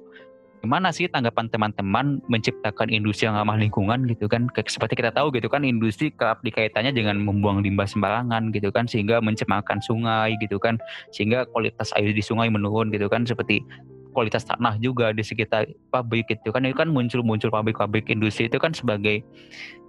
gimana 0.58 0.90
sih 0.90 1.06
tanggapan 1.06 1.46
teman-teman 1.48 2.18
menciptakan 2.26 2.90
industri 2.90 3.30
yang 3.30 3.38
ramah 3.38 3.54
lingkungan 3.54 4.10
gitu 4.10 4.26
kan 4.26 4.50
seperti 4.66 4.98
kita 4.98 5.14
tahu 5.14 5.30
gitu 5.30 5.46
kan 5.46 5.62
industri 5.62 6.10
kerap 6.10 6.42
dikaitannya 6.42 6.90
dengan 6.90 7.22
membuang 7.22 7.62
limbah 7.62 7.86
sembarangan 7.86 8.50
gitu 8.50 8.74
kan 8.74 8.90
sehingga 8.90 9.22
mencemarkan 9.22 9.78
sungai 9.78 10.34
gitu 10.42 10.58
kan 10.58 10.76
sehingga 11.14 11.46
kualitas 11.54 11.94
air 11.94 12.10
di 12.10 12.22
sungai 12.22 12.50
menurun 12.50 12.90
gitu 12.90 13.06
kan 13.06 13.22
seperti 13.22 13.62
kualitas 14.10 14.42
tanah 14.50 14.74
juga 14.82 15.14
di 15.14 15.22
sekitar 15.22 15.70
pabrik 15.94 16.26
gitu 16.26 16.50
kan 16.50 16.66
itu 16.66 16.74
kan 16.74 16.90
muncul-muncul 16.90 17.54
pabrik-pabrik 17.54 18.10
industri 18.10 18.50
itu 18.50 18.58
kan 18.58 18.74
sebagai 18.74 19.22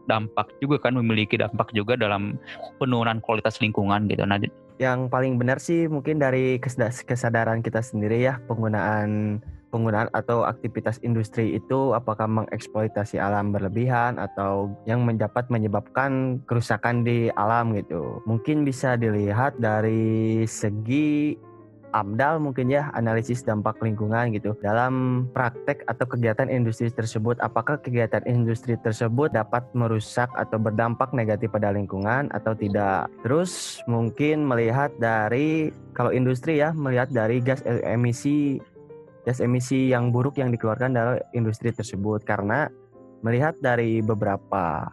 dampak 0.05 0.49
juga 0.61 0.89
kan 0.89 0.93
memiliki 0.97 1.37
dampak 1.37 1.69
juga 1.73 1.97
dalam 1.97 2.37
penurunan 2.81 3.21
kualitas 3.21 3.61
lingkungan 3.61 4.09
gitu. 4.09 4.25
Nah, 4.25 4.41
yang 4.81 5.05
paling 5.09 5.37
benar 5.37 5.61
sih 5.61 5.85
mungkin 5.85 6.17
dari 6.17 6.57
kesadaran 6.57 7.61
kita 7.61 7.81
sendiri 7.81 8.25
ya 8.25 8.41
penggunaan 8.49 9.41
penggunaan 9.69 10.09
atau 10.11 10.45
aktivitas 10.45 10.99
industri 11.05 11.55
itu 11.57 11.93
apakah 11.93 12.25
mengeksploitasi 12.25 13.21
alam 13.21 13.53
berlebihan 13.53 14.17
atau 14.17 14.73
yang 14.89 15.05
mendapat 15.05 15.47
menyebabkan 15.47 16.41
kerusakan 16.49 17.05
di 17.05 17.29
alam 17.37 17.73
gitu. 17.77 18.21
Mungkin 18.25 18.65
bisa 18.65 18.97
dilihat 18.97 19.57
dari 19.61 20.43
segi 20.49 21.37
AMDAL 21.93 22.37
mungkin 22.41 22.69
ya 22.69 22.93
analisis 22.93 23.41
dampak 23.41 23.81
lingkungan 23.81 24.29
gitu 24.33 24.53
dalam 24.61 25.25
praktek 25.33 25.81
atau 25.89 26.05
kegiatan 26.05 26.49
industri 26.49 26.93
tersebut 26.93 27.41
apakah 27.41 27.81
kegiatan 27.81 28.21
industri 28.29 28.77
tersebut 28.77 29.33
dapat 29.33 29.65
merusak 29.73 30.29
atau 30.37 30.61
berdampak 30.61 31.09
negatif 31.17 31.49
pada 31.49 31.73
lingkungan 31.73 32.29
atau 32.33 32.53
tidak 32.53 33.09
terus 33.25 33.81
mungkin 33.89 34.45
melihat 34.45 34.93
dari 35.01 35.73
kalau 35.97 36.13
industri 36.13 36.61
ya 36.61 36.71
melihat 36.77 37.09
dari 37.09 37.41
gas 37.41 37.65
emisi 37.65 38.61
gas 39.27 39.43
emisi 39.43 39.91
yang 39.91 40.11
buruk 40.13 40.39
yang 40.39 40.53
dikeluarkan 40.53 40.91
dari 40.95 41.19
industri 41.35 41.73
tersebut 41.75 42.23
karena 42.23 42.71
melihat 43.23 43.55
dari 43.59 43.99
beberapa 43.99 44.87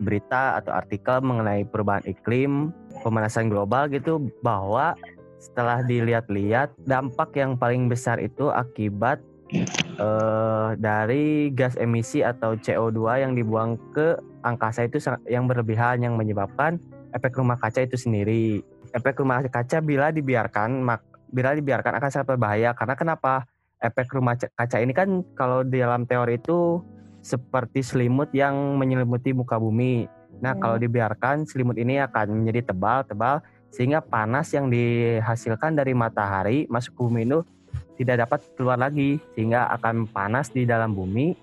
berita 0.00 0.58
atau 0.58 0.72
artikel 0.74 1.20
mengenai 1.22 1.68
perubahan 1.68 2.02
iklim 2.08 2.72
pemanasan 3.04 3.52
global 3.52 3.86
gitu 3.92 4.32
bahwa 4.40 4.96
setelah 5.38 5.82
dilihat-lihat 5.82 6.74
dampak 6.86 7.34
yang 7.34 7.58
paling 7.58 7.90
besar 7.90 8.22
itu 8.22 8.48
akibat 8.50 9.18
uh, 9.98 10.78
dari 10.78 11.50
gas 11.52 11.74
emisi 11.76 12.22
atau 12.22 12.54
CO2 12.54 13.26
yang 13.26 13.32
dibuang 13.34 13.76
ke 13.92 14.16
angkasa 14.42 14.86
itu 14.86 14.98
yang 15.26 15.46
berlebihan 15.50 16.02
yang 16.02 16.14
menyebabkan 16.14 16.78
efek 17.12 17.36
rumah 17.36 17.58
kaca 17.60 17.84
itu 17.84 17.98
sendiri. 17.98 18.62
Efek 18.92 19.20
rumah 19.20 19.44
kaca 19.44 19.80
bila 19.80 20.12
dibiarkan 20.12 20.84
mak, 20.84 21.00
bila 21.32 21.56
dibiarkan 21.56 21.98
akan 21.98 22.10
sangat 22.12 22.36
berbahaya 22.36 22.76
karena 22.76 22.94
kenapa? 22.94 23.48
Efek 23.82 24.14
rumah 24.14 24.38
kaca 24.38 24.78
ini 24.78 24.94
kan 24.94 25.26
kalau 25.34 25.66
di 25.66 25.82
dalam 25.82 26.06
teori 26.06 26.38
itu 26.38 26.78
seperti 27.18 27.82
selimut 27.82 28.30
yang 28.30 28.78
menyelimuti 28.78 29.34
muka 29.34 29.58
bumi. 29.58 30.06
Nah, 30.38 30.54
kalau 30.54 30.78
hmm. 30.78 30.84
dibiarkan 30.86 31.36
selimut 31.50 31.74
ini 31.74 31.98
akan 31.98 32.46
menjadi 32.46 32.70
tebal-tebal 32.70 33.42
sehingga 33.74 33.98
panas 33.98 34.54
yang 34.54 34.70
dihasilkan 34.70 35.74
dari 35.74 35.98
matahari 35.98 36.68
masuk 36.70 36.94
ke 36.94 37.00
bumi 37.02 37.22
itu 37.26 37.40
tidak 37.96 38.28
dapat 38.28 38.40
keluar 38.58 38.78
lagi 38.78 39.18
sehingga 39.34 39.66
akan 39.80 40.06
panas 40.10 40.50
di 40.54 40.62
dalam 40.62 40.92
bumi 40.92 41.34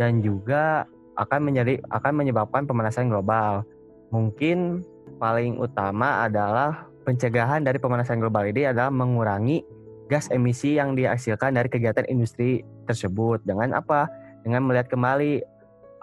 dan 0.00 0.18
juga 0.18 0.88
akan 1.14 1.50
menjadi 1.50 1.78
akan 1.90 2.12
menyebabkan 2.24 2.62
pemanasan 2.66 3.06
global. 3.06 3.62
Mungkin 4.10 4.82
paling 5.18 5.58
utama 5.58 6.26
adalah 6.26 6.86
pencegahan 7.04 7.62
dari 7.62 7.76
pemanasan 7.76 8.18
global 8.18 8.48
ini 8.48 8.66
adalah 8.66 8.88
mengurangi 8.88 9.62
gas 10.08 10.28
emisi 10.32 10.76
yang 10.76 10.96
dihasilkan 10.96 11.56
dari 11.56 11.68
kegiatan 11.68 12.04
industri 12.08 12.64
tersebut 12.88 13.44
dengan 13.44 13.76
apa? 13.76 14.08
Dengan 14.44 14.64
melihat 14.68 14.92
kembali 14.92 15.40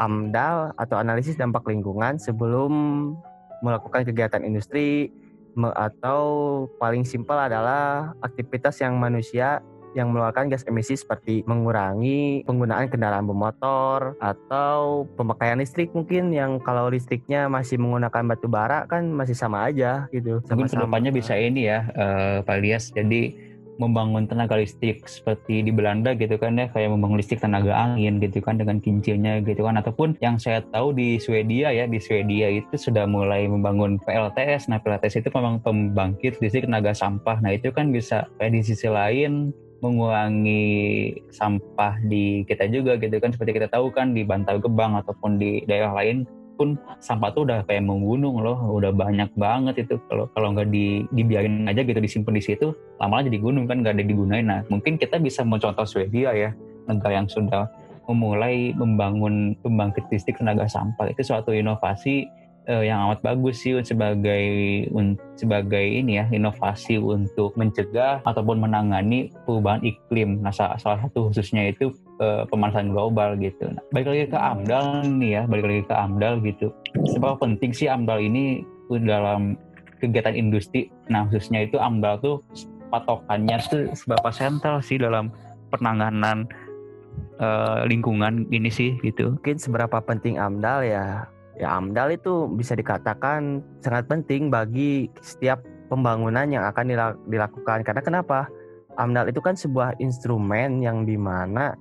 AMDAL 0.02 0.74
atau 0.78 0.98
analisis 0.98 1.38
dampak 1.38 1.66
lingkungan 1.70 2.18
sebelum 2.18 2.72
melakukan 3.62 4.02
kegiatan 4.02 4.42
industri 4.42 5.14
atau 5.78 6.24
paling 6.82 7.06
simpel 7.06 7.38
adalah 7.38 8.16
aktivitas 8.26 8.82
yang 8.82 8.98
manusia 8.98 9.62
yang 9.98 10.12
mengeluarkan 10.12 10.48
gas 10.52 10.64
emisi 10.68 10.96
seperti 10.96 11.44
mengurangi 11.44 12.44
penggunaan 12.48 12.88
kendaraan 12.88 13.28
bermotor 13.28 14.16
atau 14.20 15.06
pemakaian 15.16 15.60
listrik 15.60 15.92
mungkin 15.92 16.32
yang 16.32 16.60
kalau 16.64 16.88
listriknya 16.88 17.52
masih 17.52 17.80
menggunakan 17.80 18.24
batu 18.32 18.48
bara 18.48 18.88
kan 18.88 19.08
masih 19.12 19.36
sama 19.36 19.68
aja 19.68 20.08
gitu. 20.16 20.40
Mungkin 20.48 20.72
ke 20.72 20.78
depannya 20.80 21.12
bisa 21.12 21.36
ini 21.36 21.68
ya 21.68 21.88
uh, 21.96 22.38
Pak 22.44 22.56
Elias. 22.60 22.92
Jadi 22.92 23.52
membangun 23.82 24.30
tenaga 24.30 24.62
listrik 24.62 25.10
seperti 25.10 25.66
di 25.66 25.74
Belanda 25.74 26.14
gitu 26.14 26.38
kan 26.38 26.54
ya 26.54 26.70
kayak 26.70 26.94
membangun 26.94 27.18
listrik 27.18 27.42
tenaga 27.42 27.74
angin 27.74 28.22
gitu 28.22 28.38
kan 28.38 28.62
dengan 28.62 28.78
kincirnya 28.78 29.42
gitu 29.42 29.66
kan 29.66 29.82
ataupun 29.82 30.22
yang 30.22 30.38
saya 30.38 30.62
tahu 30.70 30.94
di 30.94 31.18
Swedia 31.18 31.74
ya 31.74 31.90
di 31.90 31.98
Swedia 31.98 32.54
itu 32.54 32.78
sudah 32.78 33.10
mulai 33.10 33.50
membangun 33.50 33.98
PLTS 34.06 34.70
nah 34.70 34.78
PLTS 34.78 35.26
itu 35.26 35.30
memang 35.34 35.66
pembangkit 35.66 36.38
listrik 36.46 36.70
tenaga 36.70 36.94
sampah 36.94 37.42
nah 37.42 37.50
itu 37.50 37.74
kan 37.74 37.90
bisa 37.90 38.30
kayak 38.38 38.54
di 38.54 38.62
sisi 38.62 38.86
lain 38.86 39.50
mengurangi 39.82 40.64
sampah 41.34 41.98
di 42.06 42.46
kita 42.46 42.70
juga 42.70 42.96
gitu 43.02 43.18
kan. 43.18 43.34
Seperti 43.34 43.58
kita 43.58 43.68
tahu 43.68 43.90
kan 43.92 44.14
di 44.14 44.22
Bantar 44.22 44.62
Gebang 44.62 44.96
ataupun 45.02 45.42
di 45.42 45.66
daerah 45.66 45.92
lain 45.98 46.24
pun 46.56 46.78
sampah 47.02 47.34
tuh 47.34 47.50
udah 47.50 47.66
kayak 47.66 47.84
menggunung 47.84 48.40
loh. 48.46 48.58
Udah 48.78 48.94
banyak 48.94 49.34
banget 49.36 49.90
itu. 49.90 49.98
Kalau 50.08 50.30
kalau 50.38 50.54
nggak 50.54 50.70
di, 50.70 51.04
dibiarin 51.12 51.66
aja 51.66 51.82
gitu 51.82 51.98
disimpan 51.98 52.38
di 52.38 52.44
situ 52.46 52.72
lama-lama 53.02 53.28
jadi 53.28 53.38
gunung 53.42 53.66
kan 53.66 53.82
nggak 53.82 53.98
ada 53.98 54.06
digunain. 54.06 54.46
Nah 54.46 54.62
mungkin 54.70 55.02
kita 55.02 55.18
bisa 55.18 55.42
mencontoh 55.42 55.84
Swedia 55.84 56.32
ya 56.38 56.54
negara 56.86 57.22
yang 57.22 57.28
sudah 57.30 57.66
memulai 58.10 58.74
membangun 58.78 59.58
pembangkit 59.62 60.06
listrik 60.14 60.38
tenaga 60.38 60.70
sampah. 60.70 61.10
Itu 61.10 61.26
suatu 61.26 61.54
inovasi 61.54 62.41
uh, 62.72 62.84
yang 62.84 63.04
amat 63.12 63.20
bagus 63.20 63.60
sih 63.60 63.76
sebagai 63.84 64.44
un, 64.96 65.20
sebagai 65.36 65.84
ini 65.84 66.24
ya 66.24 66.26
inovasi 66.32 66.96
untuk 66.96 67.52
mencegah 67.60 68.24
ataupun 68.24 68.64
menangani 68.64 69.36
perubahan 69.44 69.84
iklim. 69.84 70.40
Nah 70.40 70.56
salah, 70.56 70.80
satu 70.80 71.30
khususnya 71.30 71.76
itu 71.76 71.92
uh, 72.24 72.48
pemanasan 72.48 72.96
global 72.96 73.36
gitu. 73.36 73.68
Nah, 73.68 73.84
balik 73.92 74.08
lagi 74.16 74.26
ke 74.32 74.40
AMDAL 74.40 74.86
nih 75.20 75.32
ya, 75.36 75.42
balik 75.46 75.66
lagi 75.68 75.84
ke 75.84 75.94
AMDAL 75.94 76.34
gitu. 76.48 76.68
Seberapa 77.12 77.36
penting 77.44 77.76
sih 77.76 77.92
AMDAL 77.92 78.20
ini 78.24 78.64
dalam 79.04 79.60
kegiatan 80.00 80.34
industri? 80.34 80.88
Nah 81.12 81.28
khususnya 81.28 81.68
itu 81.68 81.76
AMDAL 81.76 82.24
tuh 82.24 82.40
patokannya 82.90 83.60
tuh 83.68 83.92
seberapa 83.96 84.30
sentral 84.32 84.80
sih 84.84 85.00
dalam 85.00 85.32
penanganan 85.72 86.48
uh, 87.40 87.88
lingkungan 87.88 88.48
ini 88.52 88.68
sih 88.72 89.00
gitu. 89.04 89.36
Mungkin 89.40 89.60
seberapa 89.60 90.00
penting 90.04 90.40
AMDAL 90.40 90.80
ya 90.88 91.06
Ya 91.62 91.78
AMDAL 91.78 92.18
itu 92.18 92.50
bisa 92.58 92.74
dikatakan 92.74 93.62
sangat 93.86 94.10
penting 94.10 94.50
bagi 94.50 95.14
setiap 95.22 95.62
pembangunan 95.94 96.50
yang 96.50 96.66
akan 96.66 96.90
dilakukan. 97.30 97.86
Karena 97.86 98.02
kenapa? 98.02 98.50
AMDAL 98.98 99.30
itu 99.30 99.40
kan 99.40 99.54
sebuah 99.54 100.02
instrumen 100.02 100.82
yang 100.82 101.06
di 101.06 101.16
mana 101.16 101.78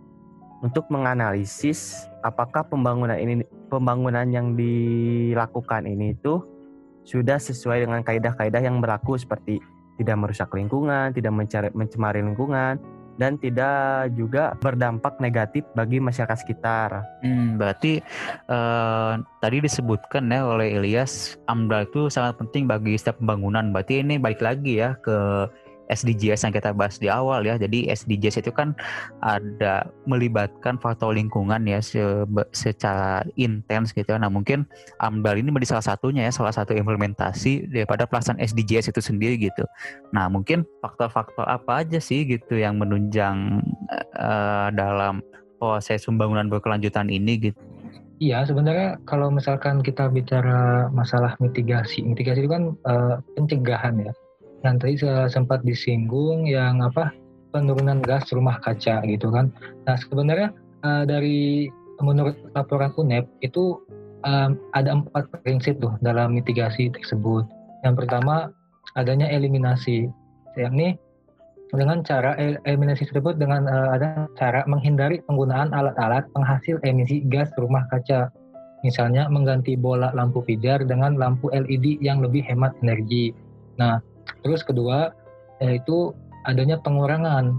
untuk 0.60 0.84
menganalisis 0.92 2.04
apakah 2.20 2.68
pembangunan 2.68 3.16
ini 3.16 3.40
pembangunan 3.72 4.28
yang 4.28 4.52
dilakukan 4.52 5.88
ini 5.88 6.12
itu 6.12 6.44
sudah 7.08 7.40
sesuai 7.40 7.88
dengan 7.88 8.04
kaidah-kaidah 8.04 8.60
yang 8.60 8.78
berlaku 8.84 9.16
seperti 9.16 9.58
tidak 9.96 10.16
merusak 10.20 10.52
lingkungan, 10.52 11.16
tidak 11.16 11.32
mencemari 11.72 12.20
lingkungan, 12.20 12.76
dan 13.20 13.36
tidak 13.36 14.16
juga 14.16 14.56
berdampak 14.56 15.20
negatif 15.20 15.68
bagi 15.76 16.00
masyarakat 16.00 16.40
sekitar. 16.40 17.04
Hmm, 17.20 17.60
berarti 17.60 18.00
uh, 18.48 19.20
tadi 19.44 19.60
disebutkan 19.60 20.32
ya 20.32 20.48
oleh 20.48 20.80
Ilyas 20.80 21.36
AMDAL 21.44 21.92
itu 21.92 22.08
sangat 22.08 22.40
penting 22.40 22.64
bagi 22.64 22.96
setiap 22.96 23.20
pembangunan. 23.20 23.68
Berarti 23.76 24.00
ini 24.00 24.16
balik 24.16 24.40
lagi 24.40 24.80
ya 24.80 24.96
ke 25.04 25.44
SDGs 25.90 26.46
yang 26.46 26.54
kita 26.54 26.70
bahas 26.70 26.96
di 27.02 27.10
awal 27.10 27.42
ya. 27.42 27.58
Jadi 27.58 27.90
SDGs 27.90 28.40
itu 28.40 28.54
kan 28.54 28.72
ada 29.20 29.90
melibatkan 30.06 30.78
faktor 30.78 31.18
lingkungan 31.18 31.66
ya 31.66 31.82
se 31.82 32.00
secara 32.54 33.26
intens 33.34 33.90
gitu. 33.90 34.14
Nah 34.14 34.30
mungkin 34.30 34.64
AMDAL 35.02 35.42
ini 35.42 35.50
menjadi 35.50 35.76
salah 35.76 35.86
satunya 35.94 36.30
ya, 36.30 36.32
salah 36.32 36.54
satu 36.54 36.72
implementasi 36.72 37.68
daripada 37.68 38.06
pelaksanaan 38.06 38.40
SDGs 38.40 38.94
itu 38.94 39.00
sendiri 39.02 39.36
gitu. 39.50 39.66
Nah 40.14 40.30
mungkin 40.30 40.62
faktor-faktor 40.80 41.44
apa 41.44 41.82
aja 41.82 41.98
sih 41.98 42.22
gitu 42.24 42.56
yang 42.56 42.78
menunjang 42.78 43.60
uh, 44.16 44.70
dalam 44.70 45.20
proses 45.60 46.06
pembangunan 46.06 46.48
berkelanjutan 46.48 47.12
ini 47.12 47.50
gitu. 47.50 47.60
Iya, 48.20 48.44
sebenarnya 48.44 49.00
kalau 49.08 49.32
misalkan 49.32 49.80
kita 49.80 50.12
bicara 50.12 50.92
masalah 50.92 51.40
mitigasi, 51.40 52.04
mitigasi 52.04 52.44
itu 52.44 52.52
kan 52.52 52.76
uh, 52.84 53.16
pencegahan 53.32 53.96
ya 53.96 54.12
yang 54.64 54.76
tadi 54.76 55.00
sempat 55.28 55.64
disinggung 55.64 56.44
yang 56.44 56.84
apa 56.84 57.12
penurunan 57.50 58.00
gas 58.04 58.30
rumah 58.30 58.60
kaca 58.62 59.02
gitu 59.06 59.28
kan. 59.32 59.50
Nah 59.86 59.96
sebenarnya 59.98 60.54
uh, 60.86 61.04
dari 61.04 61.68
menurut 62.00 62.36
laporan 62.56 62.94
UNEP 62.96 63.28
itu 63.44 63.76
um, 64.24 64.56
ada 64.72 64.96
empat 64.96 65.28
prinsip 65.44 65.76
tuh 65.82 65.94
dalam 66.00 66.36
mitigasi 66.36 66.88
tersebut. 66.92 67.44
Yang 67.84 68.04
pertama 68.04 68.52
adanya 68.96 69.28
eliminasi, 69.28 70.08
yakni 70.56 70.96
dengan 71.70 72.02
cara 72.02 72.34
eliminasi 72.66 73.06
tersebut 73.06 73.38
dengan 73.38 73.66
uh, 73.70 73.94
ada 73.94 74.26
cara 74.34 74.66
menghindari 74.66 75.22
penggunaan 75.28 75.70
alat-alat 75.70 76.26
penghasil 76.34 76.82
emisi 76.82 77.22
gas 77.28 77.50
rumah 77.58 77.86
kaca. 77.92 78.32
Misalnya 78.80 79.28
mengganti 79.28 79.76
bola 79.76 80.08
lampu 80.16 80.40
pijar 80.40 80.80
dengan 80.88 81.20
lampu 81.20 81.52
LED 81.52 82.00
yang 82.00 82.24
lebih 82.24 82.40
hemat 82.48 82.72
energi. 82.80 83.36
Nah, 83.76 84.00
Terus 84.44 84.64
kedua 84.64 85.12
yaitu 85.60 86.16
adanya 86.48 86.80
pengurangan 86.80 87.52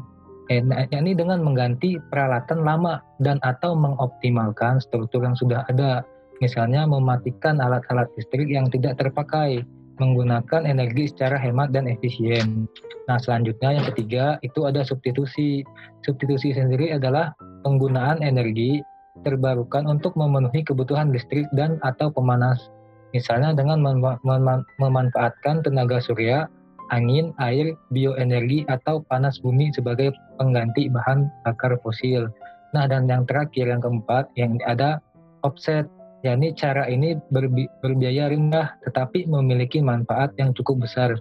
eh, 0.49 0.65
yakni 0.91 1.13
dengan 1.13 1.45
mengganti 1.45 2.01
peralatan 2.09 2.65
lama 2.65 2.99
dan 3.21 3.37
atau 3.45 3.77
mengoptimalkan 3.77 4.81
struktur 4.81 5.21
yang 5.21 5.37
sudah 5.37 5.63
ada. 5.69 6.01
Misalnya 6.41 6.89
mematikan 6.89 7.61
alat-alat 7.61 8.09
listrik 8.17 8.49
yang 8.49 8.65
tidak 8.73 8.97
terpakai, 8.97 9.61
menggunakan 10.01 10.65
energi 10.65 11.13
secara 11.13 11.37
hemat 11.37 11.69
dan 11.69 11.85
efisien. 11.85 12.65
Nah, 13.05 13.21
selanjutnya 13.21 13.77
yang 13.77 13.85
ketiga 13.93 14.41
itu 14.41 14.65
ada 14.65 14.81
substitusi. 14.81 15.61
Substitusi 16.01 16.57
sendiri 16.57 16.97
adalah 16.97 17.37
penggunaan 17.61 18.25
energi 18.25 18.81
terbarukan 19.21 19.85
untuk 19.85 20.17
memenuhi 20.17 20.65
kebutuhan 20.65 21.13
listrik 21.13 21.45
dan 21.53 21.77
atau 21.85 22.09
pemanas. 22.09 22.73
Misalnya 23.11 23.51
dengan 23.55 23.83
mem 23.83 23.99
mem 24.23 24.63
memanfaatkan 24.79 25.63
tenaga 25.63 25.99
surya 25.99 26.47
angin, 26.91 27.31
air, 27.39 27.73
bioenergi, 27.95 28.67
atau 28.67 29.01
panas 29.07 29.39
bumi 29.39 29.71
sebagai 29.71 30.11
pengganti 30.37 30.91
bahan 30.91 31.31
bakar 31.47 31.79
fosil. 31.81 32.27
Nah, 32.75 32.85
dan 32.87 33.07
yang 33.07 33.23
terakhir, 33.23 33.67
yang 33.71 33.79
keempat, 33.79 34.27
yang 34.35 34.59
ada 34.67 34.99
offset, 35.43 35.87
yakni 36.21 36.53
cara 36.53 36.85
ini 36.85 37.17
berbi 37.33 37.65
berbiaya 37.81 38.29
rendah 38.29 38.77
tetapi 38.85 39.25
memiliki 39.25 39.81
manfaat 39.81 40.35
yang 40.37 40.53
cukup 40.53 40.85
besar. 40.85 41.17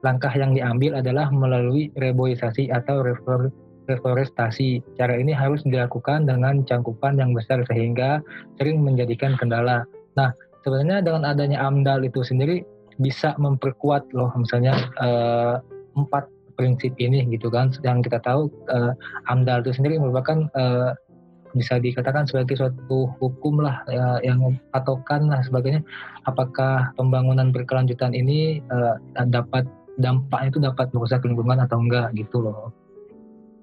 Langkah 0.00 0.32
yang 0.32 0.56
diambil 0.56 0.98
adalah 0.98 1.28
melalui 1.28 1.92
reboisasi 1.94 2.72
atau 2.72 3.04
refor 3.04 3.52
reforestasi. 3.88 4.80
Cara 4.96 5.18
ini 5.18 5.34
harus 5.34 5.60
dilakukan 5.66 6.24
dengan 6.24 6.64
cangkupan 6.64 7.20
yang 7.20 7.36
besar 7.36 7.62
sehingga 7.68 8.24
sering 8.56 8.80
menjadikan 8.80 9.36
kendala. 9.36 9.84
Nah, 10.16 10.32
sebenarnya 10.64 11.04
dengan 11.04 11.22
adanya 11.24 11.58
AMDAL 11.64 12.04
itu 12.06 12.20
sendiri 12.24 12.64
bisa 13.00 13.32
memperkuat 13.40 14.12
loh 14.12 14.28
misalnya 14.36 14.76
uh, 15.00 15.56
empat 15.96 16.28
prinsip 16.54 16.92
ini 17.00 17.24
gitu 17.32 17.48
kan 17.48 17.72
yang 17.80 18.04
kita 18.04 18.20
tahu 18.20 18.52
uh, 18.68 18.92
AMDAL 19.32 19.64
itu 19.64 19.72
sendiri 19.72 19.96
merupakan 19.96 20.48
uh, 20.52 20.92
bisa 21.50 21.82
dikatakan 21.82 22.30
sebagai 22.30 22.54
suatu 22.54 23.10
hukum 23.18 23.58
lah 23.58 23.82
ya, 23.90 24.22
yang 24.22 24.54
patokan 24.70 25.26
lah 25.26 25.42
sebagainya 25.42 25.82
apakah 26.28 26.94
pembangunan 26.94 27.50
berkelanjutan 27.50 28.14
ini 28.14 28.62
uh, 28.70 28.94
dapat 29.26 29.66
dampaknya 29.98 30.48
itu 30.48 30.60
dapat 30.62 30.86
merusak 30.94 31.26
lingkungan 31.26 31.60
atau 31.60 31.82
enggak 31.82 32.08
gitu 32.14 32.40
loh. 32.40 32.70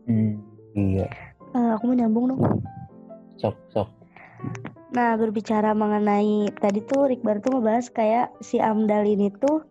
Hmm, 0.06 0.38
iya. 0.76 1.08
Uh, 1.56 1.74
aku 1.76 1.92
mau 1.92 1.96
nyambung 1.96 2.26
dong. 2.32 2.42
Sok 3.40 3.56
sok. 3.72 3.90
Nah 4.88 5.20
berbicara 5.20 5.76
mengenai 5.76 6.52
tadi 6.64 6.80
tuh 6.88 7.12
Rikbar 7.12 7.44
tuh 7.44 7.60
ngebahas 7.60 7.92
kayak 7.92 8.28
si 8.40 8.62
Amdal 8.64 9.04
ini 9.04 9.28
tuh. 9.36 9.68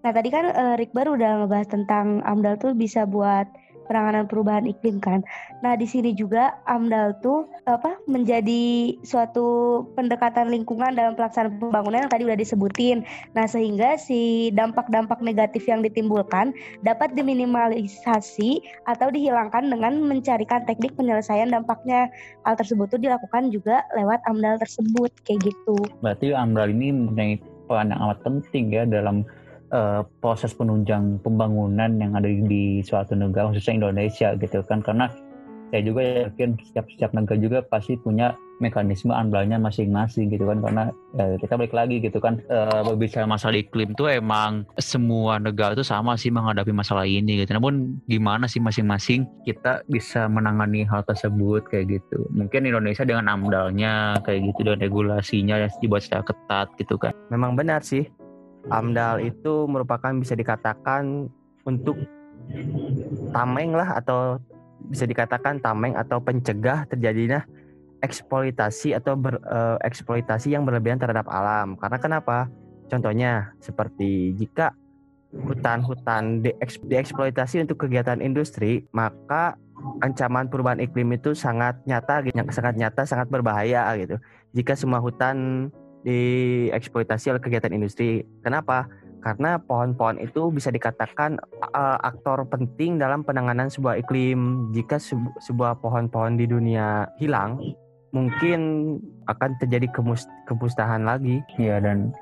Nah 0.00 0.12
tadi 0.12 0.28
kan 0.32 0.48
uh, 0.48 0.74
Rikbar 0.80 1.08
udah 1.08 1.44
ngebahas 1.44 1.68
tentang 1.68 2.24
Amdal 2.24 2.56
tuh 2.56 2.72
bisa 2.72 3.04
buat 3.04 3.44
penanganan 3.86 4.24
perubahan 4.28 4.64
iklim 4.68 4.98
kan. 5.00 5.20
Nah, 5.60 5.76
di 5.76 5.84
sini 5.88 6.12
juga 6.16 6.56
AMDAL 6.68 7.20
tuh 7.20 7.48
apa 7.64 7.96
menjadi 8.04 8.94
suatu 9.04 9.80
pendekatan 9.96 10.52
lingkungan 10.52 10.96
dalam 10.96 11.16
pelaksanaan 11.16 11.56
pembangunan 11.60 12.04
yang 12.04 12.12
tadi 12.12 12.24
udah 12.28 12.38
disebutin. 12.38 13.04
Nah, 13.32 13.48
sehingga 13.48 13.96
si 14.00 14.50
dampak-dampak 14.52 15.20
negatif 15.20 15.64
yang 15.68 15.84
ditimbulkan 15.84 16.52
dapat 16.84 17.12
diminimalisasi 17.16 18.60
atau 18.88 19.08
dihilangkan 19.08 19.70
dengan 19.70 20.00
mencarikan 20.04 20.64
teknik 20.64 20.92
penyelesaian 20.96 21.52
dampaknya. 21.52 22.08
Hal 22.44 22.60
tersebut 22.60 22.92
tuh 22.92 23.00
dilakukan 23.00 23.48
juga 23.52 23.84
lewat 23.96 24.20
AMDAL 24.28 24.60
tersebut 24.60 25.10
kayak 25.24 25.52
gitu. 25.52 25.76
Berarti 26.04 26.32
AMDAL 26.32 26.72
ini 26.72 26.92
mempunyai 26.92 27.36
peran 27.64 27.92
yang 27.92 28.00
amat 28.04 28.20
penting 28.20 28.72
ya 28.72 28.84
dalam 28.84 29.24
uh, 29.74 30.00
proses 30.22 30.54
penunjang 30.54 31.18
pembangunan 31.20 31.90
yang 31.98 32.14
ada 32.14 32.30
di 32.30 32.80
suatu 32.86 33.18
negara 33.18 33.50
khususnya 33.50 33.82
Indonesia 33.82 34.38
gitu 34.38 34.62
kan. 34.64 34.80
Karena 34.80 35.10
saya 35.74 35.82
juga 35.82 36.30
yakin 36.30 36.54
setiap 36.62 36.86
setiap 36.86 37.10
negara 37.18 37.38
juga 37.42 37.58
pasti 37.66 37.98
punya 37.98 38.38
mekanisme 38.62 39.10
andalnya 39.10 39.58
masing-masing 39.58 40.30
gitu 40.30 40.46
kan. 40.46 40.62
Karena 40.62 40.94
ya, 41.18 41.34
kita 41.42 41.58
balik 41.58 41.74
lagi 41.74 41.98
gitu 41.98 42.22
kan. 42.22 42.38
Uh, 42.46 42.86
berbicara 42.86 43.26
masalah 43.26 43.58
iklim 43.58 43.90
tuh 43.98 44.06
emang 44.06 44.62
semua 44.78 45.42
negara 45.42 45.74
itu 45.74 45.82
sama 45.82 46.14
sih 46.14 46.30
menghadapi 46.30 46.70
masalah 46.70 47.02
ini 47.02 47.42
gitu. 47.42 47.58
Namun 47.58 47.98
gimana 48.06 48.46
sih 48.46 48.62
masing-masing 48.62 49.26
kita 49.42 49.82
bisa 49.90 50.30
menangani 50.30 50.86
hal 50.86 51.02
tersebut 51.02 51.66
kayak 51.66 51.98
gitu. 51.98 52.22
Mungkin 52.30 52.70
Indonesia 52.70 53.02
dengan 53.02 53.26
amdalnya 53.26 54.22
kayak 54.22 54.54
gitu 54.54 54.70
dan 54.70 54.78
regulasinya 54.78 55.66
yang 55.66 55.70
dibuat 55.82 56.06
secara 56.06 56.22
ketat 56.22 56.70
gitu 56.78 56.94
kan. 56.94 57.10
Memang 57.34 57.58
benar 57.58 57.82
sih 57.82 58.06
AMDAL 58.72 59.24
itu 59.24 59.68
merupakan 59.68 60.12
bisa 60.16 60.32
dikatakan 60.36 61.28
untuk 61.64 61.96
tameng 63.32 63.72
lah 63.72 64.00
atau 64.00 64.38
bisa 64.88 65.08
dikatakan 65.08 65.60
tameng 65.64 65.96
atau 65.96 66.20
pencegah 66.20 66.84
terjadinya 66.88 67.44
eksploitasi 68.04 68.92
atau 68.92 69.16
bereksploitasi 69.16 70.52
uh, 70.52 70.60
yang 70.60 70.68
berlebihan 70.68 71.00
terhadap 71.00 71.24
alam. 71.32 71.80
Karena 71.80 71.96
kenapa? 71.96 72.52
Contohnya 72.92 73.56
seperti 73.64 74.36
jika 74.36 74.76
hutan-hutan 75.32 76.44
dieksploitasi 76.44 77.64
untuk 77.64 77.88
kegiatan 77.88 78.20
industri, 78.20 78.84
maka 78.92 79.56
ancaman 80.04 80.46
perubahan 80.46 80.78
iklim 80.78 81.16
itu 81.16 81.32
sangat 81.34 81.80
nyata, 81.88 82.22
sangat 82.52 82.74
nyata, 82.76 83.02
sangat 83.08 83.26
berbahaya 83.32 83.88
gitu. 83.98 84.20
Jika 84.54 84.78
semua 84.78 85.02
hutan 85.02 85.68
dieksploitasi 86.04 87.32
oleh 87.32 87.42
kegiatan 87.42 87.72
industri. 87.72 88.22
Kenapa? 88.44 88.86
Karena 89.24 89.56
pohon-pohon 89.56 90.20
itu 90.20 90.52
bisa 90.52 90.68
dikatakan 90.68 91.40
uh, 91.72 91.96
aktor 92.04 92.44
penting 92.44 93.00
dalam 93.00 93.24
penanganan 93.24 93.72
sebuah 93.72 94.04
iklim. 94.04 94.68
Jika 94.76 95.00
sebuah 95.40 95.80
pohon-pohon 95.80 96.36
di 96.36 96.44
dunia 96.44 97.08
hilang, 97.16 97.56
mungkin 98.12 98.60
akan 99.24 99.56
terjadi 99.64 99.88
kemus 99.96 100.28
kemusnahan 100.44 101.08
lagi. 101.08 101.40
Iya 101.56 101.80
dan 101.80 102.12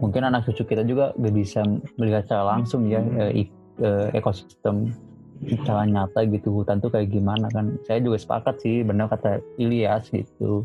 mungkin 0.00 0.24
anak 0.24 0.48
cucu 0.48 0.64
kita 0.64 0.82
juga 0.82 1.12
gak 1.14 1.34
bisa 1.36 1.60
melihat 2.00 2.24
secara 2.24 2.56
langsung 2.56 2.88
ya 2.88 3.04
hmm. 3.04 3.36
uh, 3.84 4.08
ekosistem 4.16 4.96
secara 5.44 5.84
nyata 5.84 6.24
gitu 6.24 6.48
hutan 6.50 6.80
tuh 6.80 6.88
kayak 6.88 7.12
gimana 7.12 7.52
kan. 7.52 7.76
Saya 7.84 8.00
juga 8.00 8.16
sepakat 8.16 8.64
sih 8.64 8.80
benar 8.80 9.12
kata 9.12 9.44
Ilyas 9.60 10.08
gitu. 10.08 10.64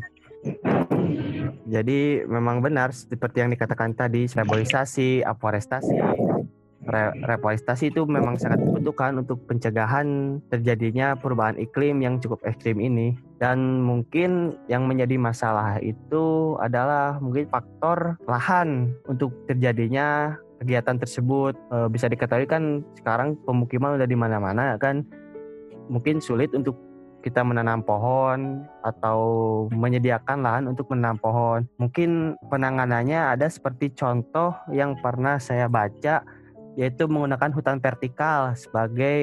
Jadi 1.72 2.20
memang 2.28 2.60
benar 2.60 2.92
seperti 2.92 3.40
yang 3.40 3.48
dikatakan 3.48 3.96
tadi, 3.96 4.28
reboisasi, 4.28 5.24
aforestasi, 5.24 5.96
re 6.84 7.16
reforestasi 7.24 7.88
itu 7.94 8.04
memang 8.04 8.36
sangat 8.36 8.60
dibutuhkan 8.60 9.16
untuk 9.16 9.40
pencegahan 9.48 10.36
terjadinya 10.52 11.16
perubahan 11.16 11.56
iklim 11.56 12.04
yang 12.04 12.20
cukup 12.20 12.44
ekstrim 12.44 12.76
ini. 12.76 13.16
Dan 13.40 13.80
mungkin 13.80 14.60
yang 14.68 14.84
menjadi 14.84 15.16
masalah 15.16 15.80
itu 15.80 16.54
adalah 16.60 17.16
mungkin 17.24 17.48
faktor 17.48 18.20
lahan 18.28 18.92
untuk 19.08 19.32
terjadinya 19.48 20.36
kegiatan 20.60 21.00
tersebut. 21.00 21.56
E, 21.72 21.76
bisa 21.88 22.06
diketahui 22.12 22.44
kan 22.44 22.84
sekarang 23.00 23.40
pemukiman 23.48 23.96
udah 23.96 24.06
di 24.06 24.18
mana-mana 24.18 24.76
kan 24.76 25.08
mungkin 25.88 26.20
sulit 26.20 26.52
untuk 26.52 26.78
kita 27.22 27.46
menanam 27.46 27.80
pohon 27.80 28.66
atau 28.82 29.20
menyediakan 29.70 30.42
lahan 30.42 30.64
untuk 30.66 30.90
menanam 30.90 31.16
pohon. 31.22 31.64
Mungkin 31.78 32.34
penanganannya 32.50 33.38
ada 33.38 33.46
seperti 33.46 33.94
contoh 33.94 34.52
yang 34.74 34.98
pernah 34.98 35.38
saya 35.38 35.70
baca 35.70 36.26
yaitu 36.72 37.04
menggunakan 37.04 37.52
hutan 37.52 37.78
vertikal 37.84 38.56
sebagai 38.56 39.20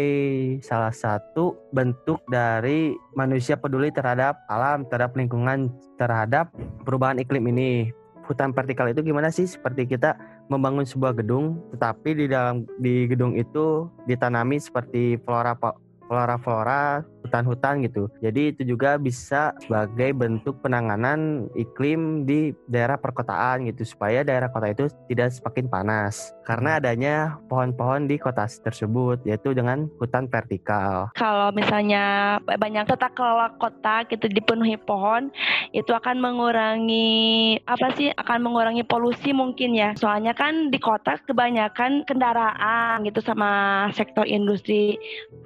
salah 0.62 0.94
satu 0.94 1.58
bentuk 1.74 2.22
dari 2.30 2.94
manusia 3.18 3.58
peduli 3.58 3.90
terhadap 3.90 4.38
alam, 4.46 4.86
terhadap 4.86 5.18
lingkungan, 5.18 5.74
terhadap 5.98 6.54
perubahan 6.86 7.18
iklim 7.18 7.50
ini. 7.50 7.90
Hutan 8.30 8.54
vertikal 8.54 8.86
itu 8.86 9.02
gimana 9.02 9.34
sih? 9.34 9.50
Seperti 9.50 9.90
kita 9.90 10.14
membangun 10.54 10.86
sebuah 10.86 11.18
gedung, 11.18 11.58
tetapi 11.74 12.14
di 12.14 12.26
dalam 12.30 12.70
di 12.78 13.10
gedung 13.10 13.34
itu 13.34 13.90
ditanami 14.06 14.62
seperti 14.62 15.18
flora 15.26 15.58
flora-flora 16.06 17.02
hutan-hutan 17.24 17.84
gitu. 17.86 18.08
Jadi 18.24 18.56
itu 18.56 18.62
juga 18.76 18.96
bisa 18.96 19.54
sebagai 19.64 20.16
bentuk 20.16 20.60
penanganan 20.64 21.52
iklim 21.56 22.24
di 22.24 22.52
daerah 22.68 22.96
perkotaan 22.96 23.68
gitu 23.68 23.84
supaya 23.84 24.24
daerah 24.24 24.52
kota 24.52 24.72
itu 24.72 24.86
tidak 25.12 25.34
semakin 25.36 25.66
panas 25.68 26.32
karena 26.48 26.82
adanya 26.82 27.38
pohon-pohon 27.46 28.10
di 28.10 28.18
kota 28.18 28.48
tersebut 28.50 29.22
yaitu 29.28 29.54
dengan 29.54 29.86
hutan 30.02 30.26
vertikal. 30.26 31.14
Kalau 31.14 31.54
misalnya 31.54 32.38
banyak 32.42 32.90
tata 32.90 33.12
kelola 33.14 33.54
kota 33.62 34.08
gitu 34.10 34.26
dipenuhi 34.30 34.80
pohon 34.82 35.30
itu 35.76 35.94
akan 35.94 36.18
mengurangi 36.18 37.60
apa 37.70 37.94
sih 37.94 38.10
akan 38.16 38.42
mengurangi 38.42 38.82
polusi 38.86 39.36
mungkin 39.36 39.78
ya. 39.78 39.94
Soalnya 39.94 40.34
kan 40.34 40.74
di 40.74 40.80
kota 40.82 41.22
kebanyakan 41.22 42.08
kendaraan 42.08 43.06
gitu 43.06 43.22
sama 43.22 43.86
sektor 43.94 44.26
industri 44.26 44.98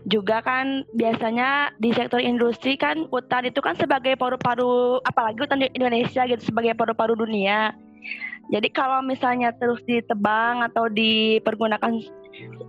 juga 0.07 0.43
kan 0.43 0.83
biasanya 0.95 1.62
di 1.79 1.93
sektor 1.95 2.19
industri 2.19 2.75
kan 2.75 3.05
hutan 3.07 3.47
itu 3.47 3.59
kan 3.63 3.77
sebagai 3.77 4.17
paru-paru 4.17 4.99
apalagi 5.07 5.39
hutan 5.43 5.63
di 5.63 5.67
Indonesia 5.77 6.25
gitu 6.27 6.41
sebagai 6.41 6.73
paru-paru 6.75 7.15
dunia. 7.15 7.71
Jadi 8.51 8.67
kalau 8.75 8.99
misalnya 8.99 9.55
terus 9.55 9.79
ditebang 9.87 10.67
atau 10.67 10.91
dipergunakan 10.91 12.03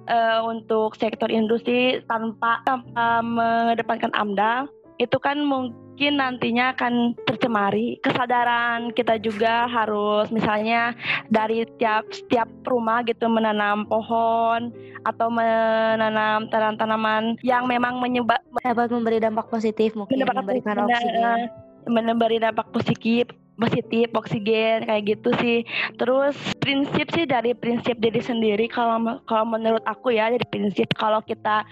uh, 0.07 0.41
untuk 0.47 0.95
sektor 0.95 1.27
industri 1.27 1.99
tanpa 2.07 2.63
tanpa 2.63 3.25
mengedepankan 3.25 4.15
AMDAL 4.15 4.71
itu 4.99 5.19
kan 5.19 5.43
mungkin 5.43 6.23
nantinya 6.23 6.75
akan 6.75 7.19
tercemari. 7.27 7.99
Kesadaran 8.03 8.95
kita 8.95 9.19
juga 9.19 9.67
harus 9.67 10.31
misalnya 10.31 10.95
dari 11.31 11.67
tiap 11.83 12.07
setiap 12.15 12.47
rumah 12.67 13.03
gitu 13.03 13.27
menanam 13.27 13.87
pohon 13.91 14.71
atau 15.05 15.29
menanam 15.29 16.47
tanaman-tanaman 16.49 17.37
yang 17.43 17.67
memang 17.67 17.99
menyebab 17.99 18.41
dapat 18.63 18.89
memberi 18.91 19.19
dampak 19.21 19.47
positif 19.51 19.93
mungkin 19.99 20.25
memberikan 20.25 20.87
oksigen 20.87 21.51
memberi 21.85 22.41
dampak 22.41 22.73
positif 22.73 23.29
positif 23.59 24.11
oksigen 24.15 24.87
kayak 24.87 25.17
gitu 25.17 25.31
sih. 25.39 25.63
Terus 25.99 26.35
prinsip 26.59 27.11
sih 27.15 27.25
dari 27.27 27.55
prinsip 27.55 27.99
diri 27.99 28.19
sendiri 28.19 28.67
kalau 28.67 29.21
kalau 29.27 29.45
menurut 29.47 29.83
aku 29.87 30.15
ya 30.15 30.31
dari 30.31 30.47
prinsip 30.49 30.91
kalau 30.99 31.23
kita 31.23 31.63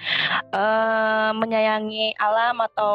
uh, 0.54 1.30
menyayangi 1.34 2.14
alam 2.18 2.62
atau 2.72 2.94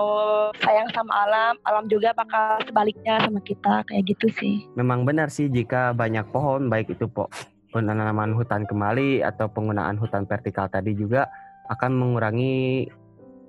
sayang 0.64 0.88
sama 0.96 1.14
alam 1.28 1.54
alam 1.68 1.86
juga 1.92 2.16
bakal 2.16 2.62
sebaliknya 2.64 3.20
sama 3.24 3.40
kita 3.44 3.84
kayak 3.88 4.04
gitu 4.08 4.28
sih. 4.36 4.56
Memang 4.80 5.04
benar 5.04 5.28
sih 5.32 5.52
jika 5.52 5.92
banyak 5.92 6.28
pohon 6.32 6.72
baik 6.72 6.92
itu 6.96 7.08
po 7.08 7.28
penanaman 7.72 8.34
hutan 8.34 8.64
kembali 8.64 9.22
atau 9.22 9.52
penggunaan 9.52 10.00
hutan 10.00 10.24
vertikal 10.26 10.72
tadi 10.72 10.96
juga 10.96 11.28
akan 11.68 11.92
mengurangi 11.94 12.88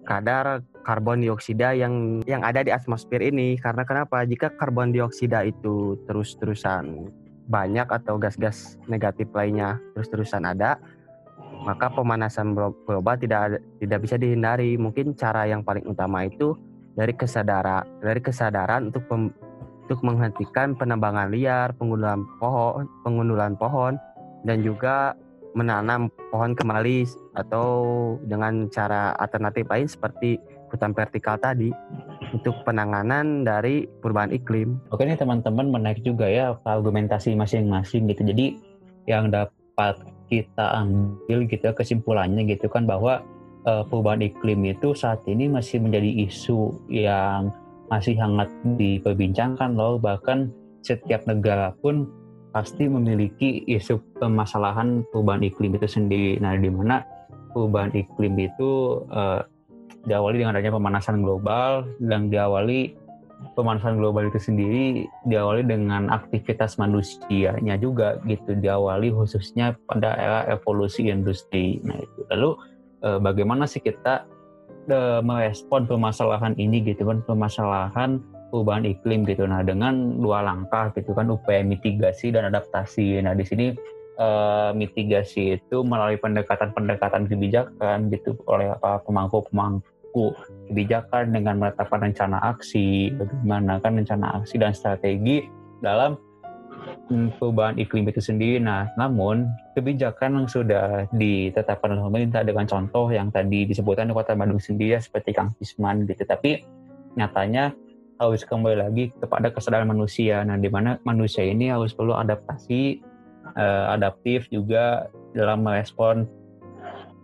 kadar 0.03 0.65
karbon 0.89 1.21
dioksida 1.21 1.77
yang 1.77 2.25
yang 2.25 2.41
ada 2.41 2.65
di 2.65 2.73
atmosfer 2.73 3.21
ini. 3.21 3.61
Karena 3.61 3.85
kenapa? 3.85 4.25
Jika 4.25 4.57
karbon 4.57 4.97
dioksida 4.97 5.45
itu 5.45 6.01
terus-terusan 6.09 7.13
banyak 7.45 7.85
atau 7.85 8.17
gas-gas 8.17 8.81
negatif 8.89 9.29
lainnya 9.37 9.77
terus-terusan 9.93 10.49
ada 10.49 10.81
maka 11.65 11.89
pemanasan 11.93 12.57
global 12.57 13.17
tidak 13.21 13.61
tidak 13.85 13.99
bisa 14.01 14.17
dihindari. 14.17 14.81
Mungkin 14.81 15.13
cara 15.13 15.45
yang 15.45 15.61
paling 15.61 15.85
utama 15.85 16.25
itu 16.25 16.57
dari 16.97 17.13
kesadaran 17.13 17.85
dari 18.01 18.21
kesadaran 18.25 18.89
untuk 18.89 19.05
pem, 19.13 19.29
untuk 19.85 20.01
menghentikan 20.01 20.73
penebangan 20.73 21.29
liar 21.29 21.77
pengundulan 21.77 22.25
pohon 22.41 22.89
pengundulan 23.05 23.53
pohon 23.61 24.01
dan 24.49 24.65
juga 24.65 25.13
menanam 25.57 26.13
pohon 26.31 26.53
kembali 26.53 27.09
atau 27.35 27.67
dengan 28.29 28.69
cara 28.69 29.17
alternatif 29.17 29.65
lain 29.67 29.89
seperti 29.89 30.39
hutan 30.69 30.93
vertikal 30.93 31.41
tadi 31.41 31.73
untuk 32.33 32.55
penanganan 32.63 33.43
dari 33.43 33.89
perubahan 34.01 34.33
iklim. 34.33 34.79
Oke 34.93 35.05
nih 35.09 35.17
teman-teman 35.17 35.73
menarik 35.73 36.05
juga 36.05 36.29
ya 36.29 36.57
argumentasi 36.65 37.35
masing-masing 37.35 38.09
gitu. 38.13 38.23
Jadi 38.29 38.47
yang 39.09 39.33
dapat 39.33 39.97
kita 40.29 40.85
ambil 40.85 41.49
gitu 41.49 41.65
ya, 41.69 41.73
kesimpulannya 41.73 42.45
gitu 42.45 42.69
kan 42.69 42.85
bahwa 42.85 43.25
uh, 43.65 43.83
perubahan 43.89 44.21
iklim 44.21 44.69
itu 44.69 44.93
saat 44.93 45.25
ini 45.25 45.49
masih 45.49 45.81
menjadi 45.81 46.29
isu 46.29 46.77
yang 46.93 47.49
masih 47.89 48.21
hangat 48.21 48.53
diperbincangkan 48.77 49.73
loh 49.73 49.97
bahkan 49.97 50.53
setiap 50.85 51.25
negara 51.25 51.73
pun 51.81 52.05
pasti 52.53 52.89
memiliki 52.89 53.65
isu 53.69 54.01
permasalahan 54.17 55.05
perubahan 55.13 55.45
iklim 55.45 55.77
itu 55.77 55.89
sendiri. 55.89 56.41
Nah, 56.41 56.57
di 56.57 56.69
mana 56.73 57.05
perubahan 57.53 57.93
iklim 57.93 58.35
itu 58.41 59.03
uh, 59.13 59.45
diawali 60.09 60.41
dengan 60.41 60.57
adanya 60.57 60.73
pemanasan 60.75 61.21
global 61.21 61.85
dan 62.01 62.33
diawali 62.33 62.97
pemanasan 63.55 64.03
global 64.03 64.27
itu 64.27 64.41
sendiri 64.43 65.07
diawali 65.31 65.63
dengan 65.63 66.11
aktivitas 66.11 66.81
manusianya 66.81 67.79
juga 67.79 68.19
gitu 68.27 68.59
diawali 68.59 69.15
khususnya 69.15 69.79
pada 69.87 70.19
era 70.19 70.41
evolusi 70.51 71.07
industri. 71.07 71.79
Nah 71.87 72.01
itu. 72.01 72.21
Lalu 72.35 72.51
eh, 73.07 73.19
bagaimana 73.23 73.69
sih 73.71 73.79
kita 73.79 74.27
eh, 74.91 75.21
merespon 75.23 75.87
permasalahan 75.87 76.59
ini 76.59 76.83
gitu 76.83 77.07
kan 77.07 77.23
permasalahan 77.23 78.19
perubahan 78.51 78.89
iklim 78.89 79.29
gitu. 79.29 79.45
Nah 79.47 79.63
dengan 79.63 80.19
dua 80.19 80.43
langkah 80.43 80.91
gitu 80.97 81.15
kan 81.15 81.31
upaya 81.31 81.63
mitigasi 81.63 82.35
dan 82.35 82.49
adaptasi. 82.49 83.21
Nah 83.23 83.37
di 83.37 83.45
sini 83.45 83.67
uh, 84.19 84.71
mitigasi 84.75 85.61
itu 85.61 85.77
melalui 85.87 86.19
pendekatan-pendekatan 86.19 87.31
kebijakan 87.31 88.11
gitu 88.13 88.37
oleh 88.51 88.75
apa 88.75 89.01
pemangku-pemangku 90.09 90.35
kebijakan 90.69 91.33
dengan 91.33 91.55
menetapkan 91.61 92.01
rencana 92.05 92.39
aksi, 92.57 93.13
bagaimana 93.17 93.81
kan 93.81 93.93
rencana 93.97 94.27
aksi 94.41 94.55
dan 94.61 94.73
strategi 94.77 95.49
dalam 95.81 96.17
perubahan 97.09 97.81
iklim 97.81 98.09
itu 98.13 98.21
sendiri. 98.21 98.61
Nah, 98.61 98.93
namun 99.01 99.49
kebijakan 99.73 100.45
yang 100.45 100.47
sudah 100.49 101.09
ditetapkan 101.17 101.97
oleh 101.97 102.05
pemerintah 102.05 102.45
dengan 102.45 102.69
contoh 102.69 103.09
yang 103.09 103.33
tadi 103.33 103.65
disebutkan 103.65 104.13
di 104.13 104.15
Kota 104.15 104.37
Bandung 104.37 104.61
sendiri 104.61 105.01
seperti 105.01 105.33
Kang 105.33 105.57
Pisman 105.57 106.05
gitu, 106.05 106.25
tapi 106.29 106.65
nyatanya 107.17 107.73
harus 108.19 108.43
kembali 108.45 108.77
lagi 108.77 109.05
kepada 109.17 109.49
kesadaran 109.49 109.89
manusia. 109.89 110.45
Nah, 110.45 110.61
di 110.61 110.69
mana 110.69 111.01
manusia 111.09 111.47
ini 111.47 111.73
harus 111.73 111.97
perlu 111.97 112.13
adaptasi, 112.13 113.01
eh, 113.57 113.85
adaptif 113.89 114.51
juga 114.53 115.09
dalam 115.33 115.65
merespon 115.65 116.29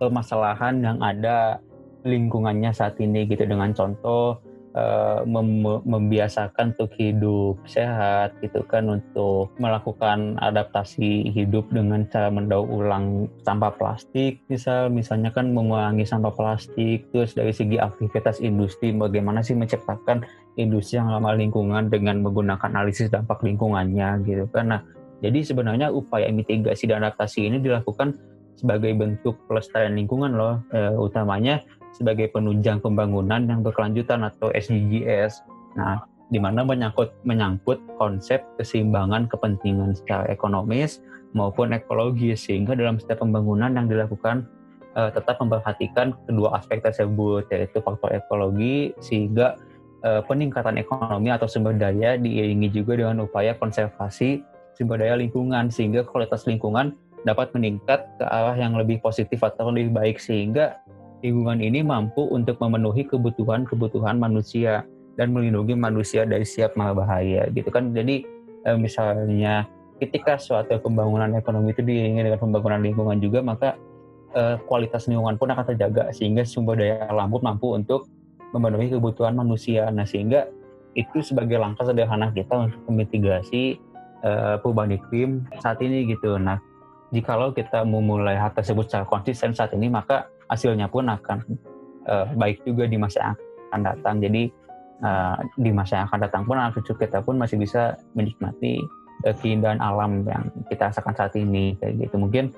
permasalahan 0.01 0.81
yang 0.83 0.99
ada 1.05 1.61
lingkungannya 2.05 2.71
saat 2.71 3.01
ini 3.01 3.27
gitu. 3.27 3.49
Dengan 3.49 3.73
contoh 3.73 4.38
uh, 4.77 5.25
mem 5.27 5.64
membiasakan 5.64 6.77
untuk 6.77 6.93
hidup 7.01 7.59
sehat 7.67 8.37
gitu 8.45 8.62
kan. 8.69 8.87
Untuk 8.87 9.51
melakukan 9.59 10.38
adaptasi 10.38 11.33
hidup 11.33 11.67
dengan 11.73 12.07
cara 12.12 12.29
mendaur 12.29 12.69
ulang 12.69 13.27
sampah 13.43 13.73
plastik. 13.75 14.45
Misal 14.47 14.93
misalnya 14.93 15.33
kan 15.33 15.51
mengurangi 15.51 16.05
sampah 16.05 16.33
plastik. 16.37 17.09
Terus 17.11 17.35
dari 17.35 17.51
segi 17.51 17.81
aktivitas 17.81 18.45
industri 18.45 18.93
bagaimana 18.93 19.40
sih 19.40 19.57
menciptakan 19.57 20.23
industri 20.61 21.03
yang 21.03 21.11
ramah 21.11 21.35
lingkungan 21.35 21.90
dengan 21.90 22.23
menggunakan 22.23 22.71
analisis 22.71 23.11
dampak 23.11 23.43
lingkungannya 23.43 24.23
gitu 24.23 24.47
kan. 24.53 24.71
Nah 24.71 24.81
jadi 25.25 25.40
sebenarnya 25.40 25.88
upaya 25.88 26.29
mitigasi 26.29 26.85
dan 26.85 27.01
adaptasi 27.01 27.49
ini 27.49 27.57
dilakukan 27.57 28.12
sebagai 28.61 28.93
bentuk 28.93 29.40
pelestarian 29.49 29.97
lingkungan 29.97 30.37
loh. 30.37 30.61
Eh, 30.77 30.93
utamanya 30.95 31.64
sebagai 31.95 32.29
penunjang 32.35 32.83
pembangunan 32.83 33.47
yang 33.47 33.63
berkelanjutan 33.63 34.27
atau 34.27 34.51
SDGs. 34.51 35.47
Nah, 35.79 36.03
di 36.29 36.43
mana 36.43 36.67
menyangkut 36.67 37.15
menyangkut 37.23 37.79
konsep 38.01 38.43
keseimbangan 38.59 39.31
kepentingan 39.31 39.95
secara 39.95 40.27
ekonomis 40.27 40.99
maupun 41.37 41.71
ekologis 41.71 42.47
sehingga 42.51 42.75
dalam 42.75 42.99
setiap 42.99 43.23
pembangunan 43.23 43.71
yang 43.75 43.87
dilakukan 43.87 44.49
uh, 44.97 45.11
tetap 45.13 45.37
memperhatikan 45.43 46.17
kedua 46.25 46.59
aspek 46.59 46.81
tersebut 46.81 47.45
yaitu 47.53 47.79
faktor 47.85 48.11
ekologi 48.15 48.97
sehingga 48.99 49.59
uh, 50.07 50.23
peningkatan 50.25 50.81
ekonomi 50.81 51.29
atau 51.31 51.47
sumber 51.47 51.77
daya 51.77 52.17
diiringi 52.17 52.73
juga 52.73 52.97
dengan 52.99 53.27
upaya 53.29 53.53
konservasi 53.55 54.41
sumber 54.75 55.03
daya 55.03 55.19
lingkungan 55.21 55.69
sehingga 55.69 56.07
kualitas 56.09 56.49
lingkungan 56.49 56.97
dapat 57.25 57.53
meningkat 57.57 58.05
ke 58.21 58.25
arah 58.25 58.57
yang 58.57 58.77
lebih 58.77 59.01
positif 59.01 59.41
atau 59.41 59.73
lebih 59.73 59.93
baik 59.97 60.17
sehingga 60.21 60.81
lingkungan 61.25 61.65
ini 61.65 61.81
mampu 61.81 62.29
untuk 62.29 62.61
memenuhi 62.61 63.09
kebutuhan-kebutuhan 63.09 64.21
manusia 64.21 64.85
dan 65.17 65.33
melindungi 65.33 65.73
manusia 65.73 66.29
dari 66.29 66.45
siap 66.45 66.77
bahaya 66.77 67.49
gitu 67.49 67.73
kan? 67.73 67.97
Jadi 67.97 68.29
eh, 68.69 68.77
misalnya 68.77 69.65
ketika 69.97 70.37
suatu 70.37 70.77
pembangunan 70.85 71.33
ekonomi 71.33 71.73
itu 71.73 71.81
diiringi 71.81 72.29
dengan 72.29 72.37
pembangunan 72.37 72.85
lingkungan 72.85 73.17
juga 73.25 73.41
maka 73.41 73.81
eh, 74.37 74.61
kualitas 74.69 75.09
lingkungan 75.09 75.41
pun 75.41 75.49
akan 75.49 75.65
terjaga 75.73 76.13
sehingga 76.13 76.45
sumber 76.45 76.77
daya 76.77 77.09
alam 77.09 77.33
pun 77.33 77.41
mampu 77.41 77.73
untuk 77.73 78.05
memenuhi 78.53 78.93
kebutuhan 78.93 79.33
manusia. 79.33 79.89
Nah 79.89 80.05
sehingga 80.05 80.53
itu 80.93 81.25
sebagai 81.25 81.57
langkah 81.57 81.89
sederhana 81.89 82.29
kita 82.37 82.69
untuk 82.69 82.85
memitigasi 82.93 83.81
eh, 84.21 84.57
perubahan 84.61 84.93
iklim 84.93 85.49
saat 85.57 85.81
ini 85.81 86.05
gitu. 86.05 86.37
Nah 86.37 86.61
jikalau 87.15 87.55
kita 87.57 87.87
memulai 87.87 88.37
hal 88.37 88.53
tersebut 88.53 88.91
secara 88.91 89.09
konsisten 89.09 89.57
saat 89.57 89.71
ini 89.73 89.87
maka 89.87 90.29
hasilnya 90.49 90.87
pun 90.91 91.09
akan 91.09 91.39
uh, 92.09 92.27
baik 92.37 92.63
juga 92.65 92.89
di 92.89 92.97
masa 93.01 93.33
yang 93.33 93.37
akan 93.71 93.81
datang. 93.85 94.15
Jadi 94.23 94.43
uh, 95.03 95.37
di 95.59 95.71
masa 95.73 96.03
yang 96.03 96.07
akan 96.11 96.21
datang 96.25 96.43
pun 96.47 96.57
anak 96.61 96.77
cucu 96.81 96.93
kita 96.99 97.21
pun 97.25 97.37
masih 97.41 97.57
bisa 97.59 97.97
menikmati 98.15 98.81
uh, 99.27 99.35
keindahan 99.41 99.81
alam 99.81 100.25
yang 100.27 100.51
kita 100.69 100.91
rasakan 100.93 101.15
saat 101.17 101.35
ini 101.37 101.75
kayak 101.81 102.09
gitu. 102.09 102.17
Mungkin 102.21 102.55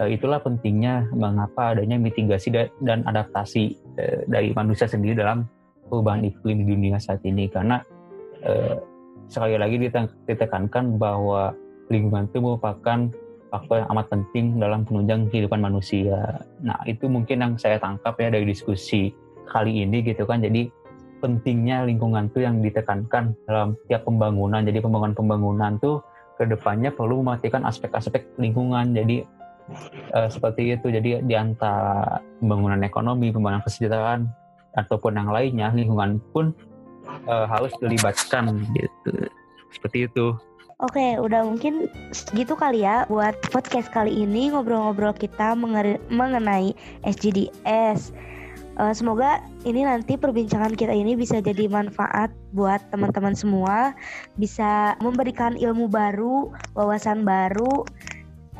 uh, 0.00 0.08
itulah 0.08 0.40
pentingnya 0.40 1.08
mengapa 1.12 1.76
adanya 1.76 2.00
mitigasi 2.00 2.52
dan 2.82 3.04
adaptasi 3.04 3.76
uh, 4.00 4.20
dari 4.28 4.52
manusia 4.56 4.88
sendiri 4.88 5.18
dalam 5.18 5.48
perubahan 5.86 6.26
iklim 6.26 6.66
di 6.66 6.74
dunia 6.74 6.98
saat 6.98 7.22
ini 7.22 7.46
karena 7.46 7.78
uh, 8.42 8.76
sekali 9.26 9.58
lagi 9.58 9.82
ditekankan 10.26 10.98
bahwa 10.98 11.54
lingkungan 11.90 12.30
itu 12.30 12.38
merupakan 12.38 13.10
faktor 13.50 13.82
yang 13.82 13.88
amat 13.94 14.06
penting 14.10 14.58
dalam 14.58 14.82
penunjang 14.82 15.30
kehidupan 15.30 15.62
manusia. 15.62 16.42
Nah, 16.60 16.78
itu 16.84 17.06
mungkin 17.06 17.42
yang 17.42 17.52
saya 17.56 17.78
tangkap 17.78 18.18
ya 18.18 18.28
dari 18.30 18.46
diskusi 18.46 19.14
kali 19.46 19.86
ini 19.86 20.02
gitu 20.02 20.26
kan. 20.26 20.42
Jadi 20.42 20.68
pentingnya 21.22 21.86
lingkungan 21.86 22.28
tuh 22.34 22.44
yang 22.44 22.60
ditekankan 22.60 23.32
dalam 23.46 23.78
tiap 23.86 24.04
pembangunan. 24.04 24.62
Jadi 24.66 24.78
pembangunan-pembangunan 24.82 25.78
tuh 25.80 26.02
ke 26.36 26.44
depannya 26.44 26.92
perlu 26.92 27.24
mematikan 27.24 27.64
aspek-aspek 27.64 28.36
lingkungan. 28.36 28.92
Jadi 28.92 29.24
uh, 30.12 30.28
seperti 30.28 30.76
itu. 30.76 30.86
Jadi 30.92 31.24
di 31.24 31.34
antara 31.34 32.20
pembangunan 32.42 32.82
ekonomi, 32.84 33.32
pembangunan 33.32 33.64
kesejahteraan 33.64 34.28
ataupun 34.76 35.16
yang 35.16 35.30
lainnya, 35.32 35.72
lingkungan 35.72 36.20
pun 36.34 36.52
uh, 37.30 37.48
harus 37.48 37.72
dilibatkan 37.80 38.60
gitu. 38.76 39.30
Seperti 39.72 40.10
itu. 40.10 40.36
Oke, 40.76 41.16
udah 41.16 41.40
mungkin 41.40 41.88
segitu 42.12 42.52
kali 42.52 42.84
ya 42.84 43.08
buat 43.08 43.32
podcast 43.48 43.88
kali 43.96 44.12
ini 44.12 44.52
ngobrol-ngobrol 44.52 45.16
kita 45.16 45.56
mengenai 46.12 46.76
SGDS. 47.00 48.12
Uh, 48.76 48.92
semoga 48.92 49.40
ini 49.64 49.88
nanti 49.88 50.20
perbincangan 50.20 50.76
kita 50.76 50.92
ini 50.92 51.16
bisa 51.16 51.40
jadi 51.40 51.64
manfaat 51.72 52.28
buat 52.52 52.84
teman-teman 52.92 53.32
semua, 53.32 53.96
bisa 54.36 54.92
memberikan 55.00 55.56
ilmu 55.56 55.88
baru, 55.88 56.52
wawasan 56.76 57.24
baru, 57.24 57.88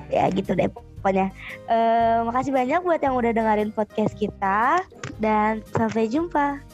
ya 0.08 0.32
gitu 0.32 0.56
deh 0.56 0.72
pokoknya. 0.72 1.28
Uh, 1.68 2.24
makasih 2.32 2.56
banyak 2.56 2.80
buat 2.80 3.04
yang 3.04 3.12
udah 3.12 3.36
dengerin 3.36 3.76
podcast 3.76 4.16
kita 4.16 4.80
dan 5.20 5.60
sampai 5.76 6.08
jumpa. 6.08 6.64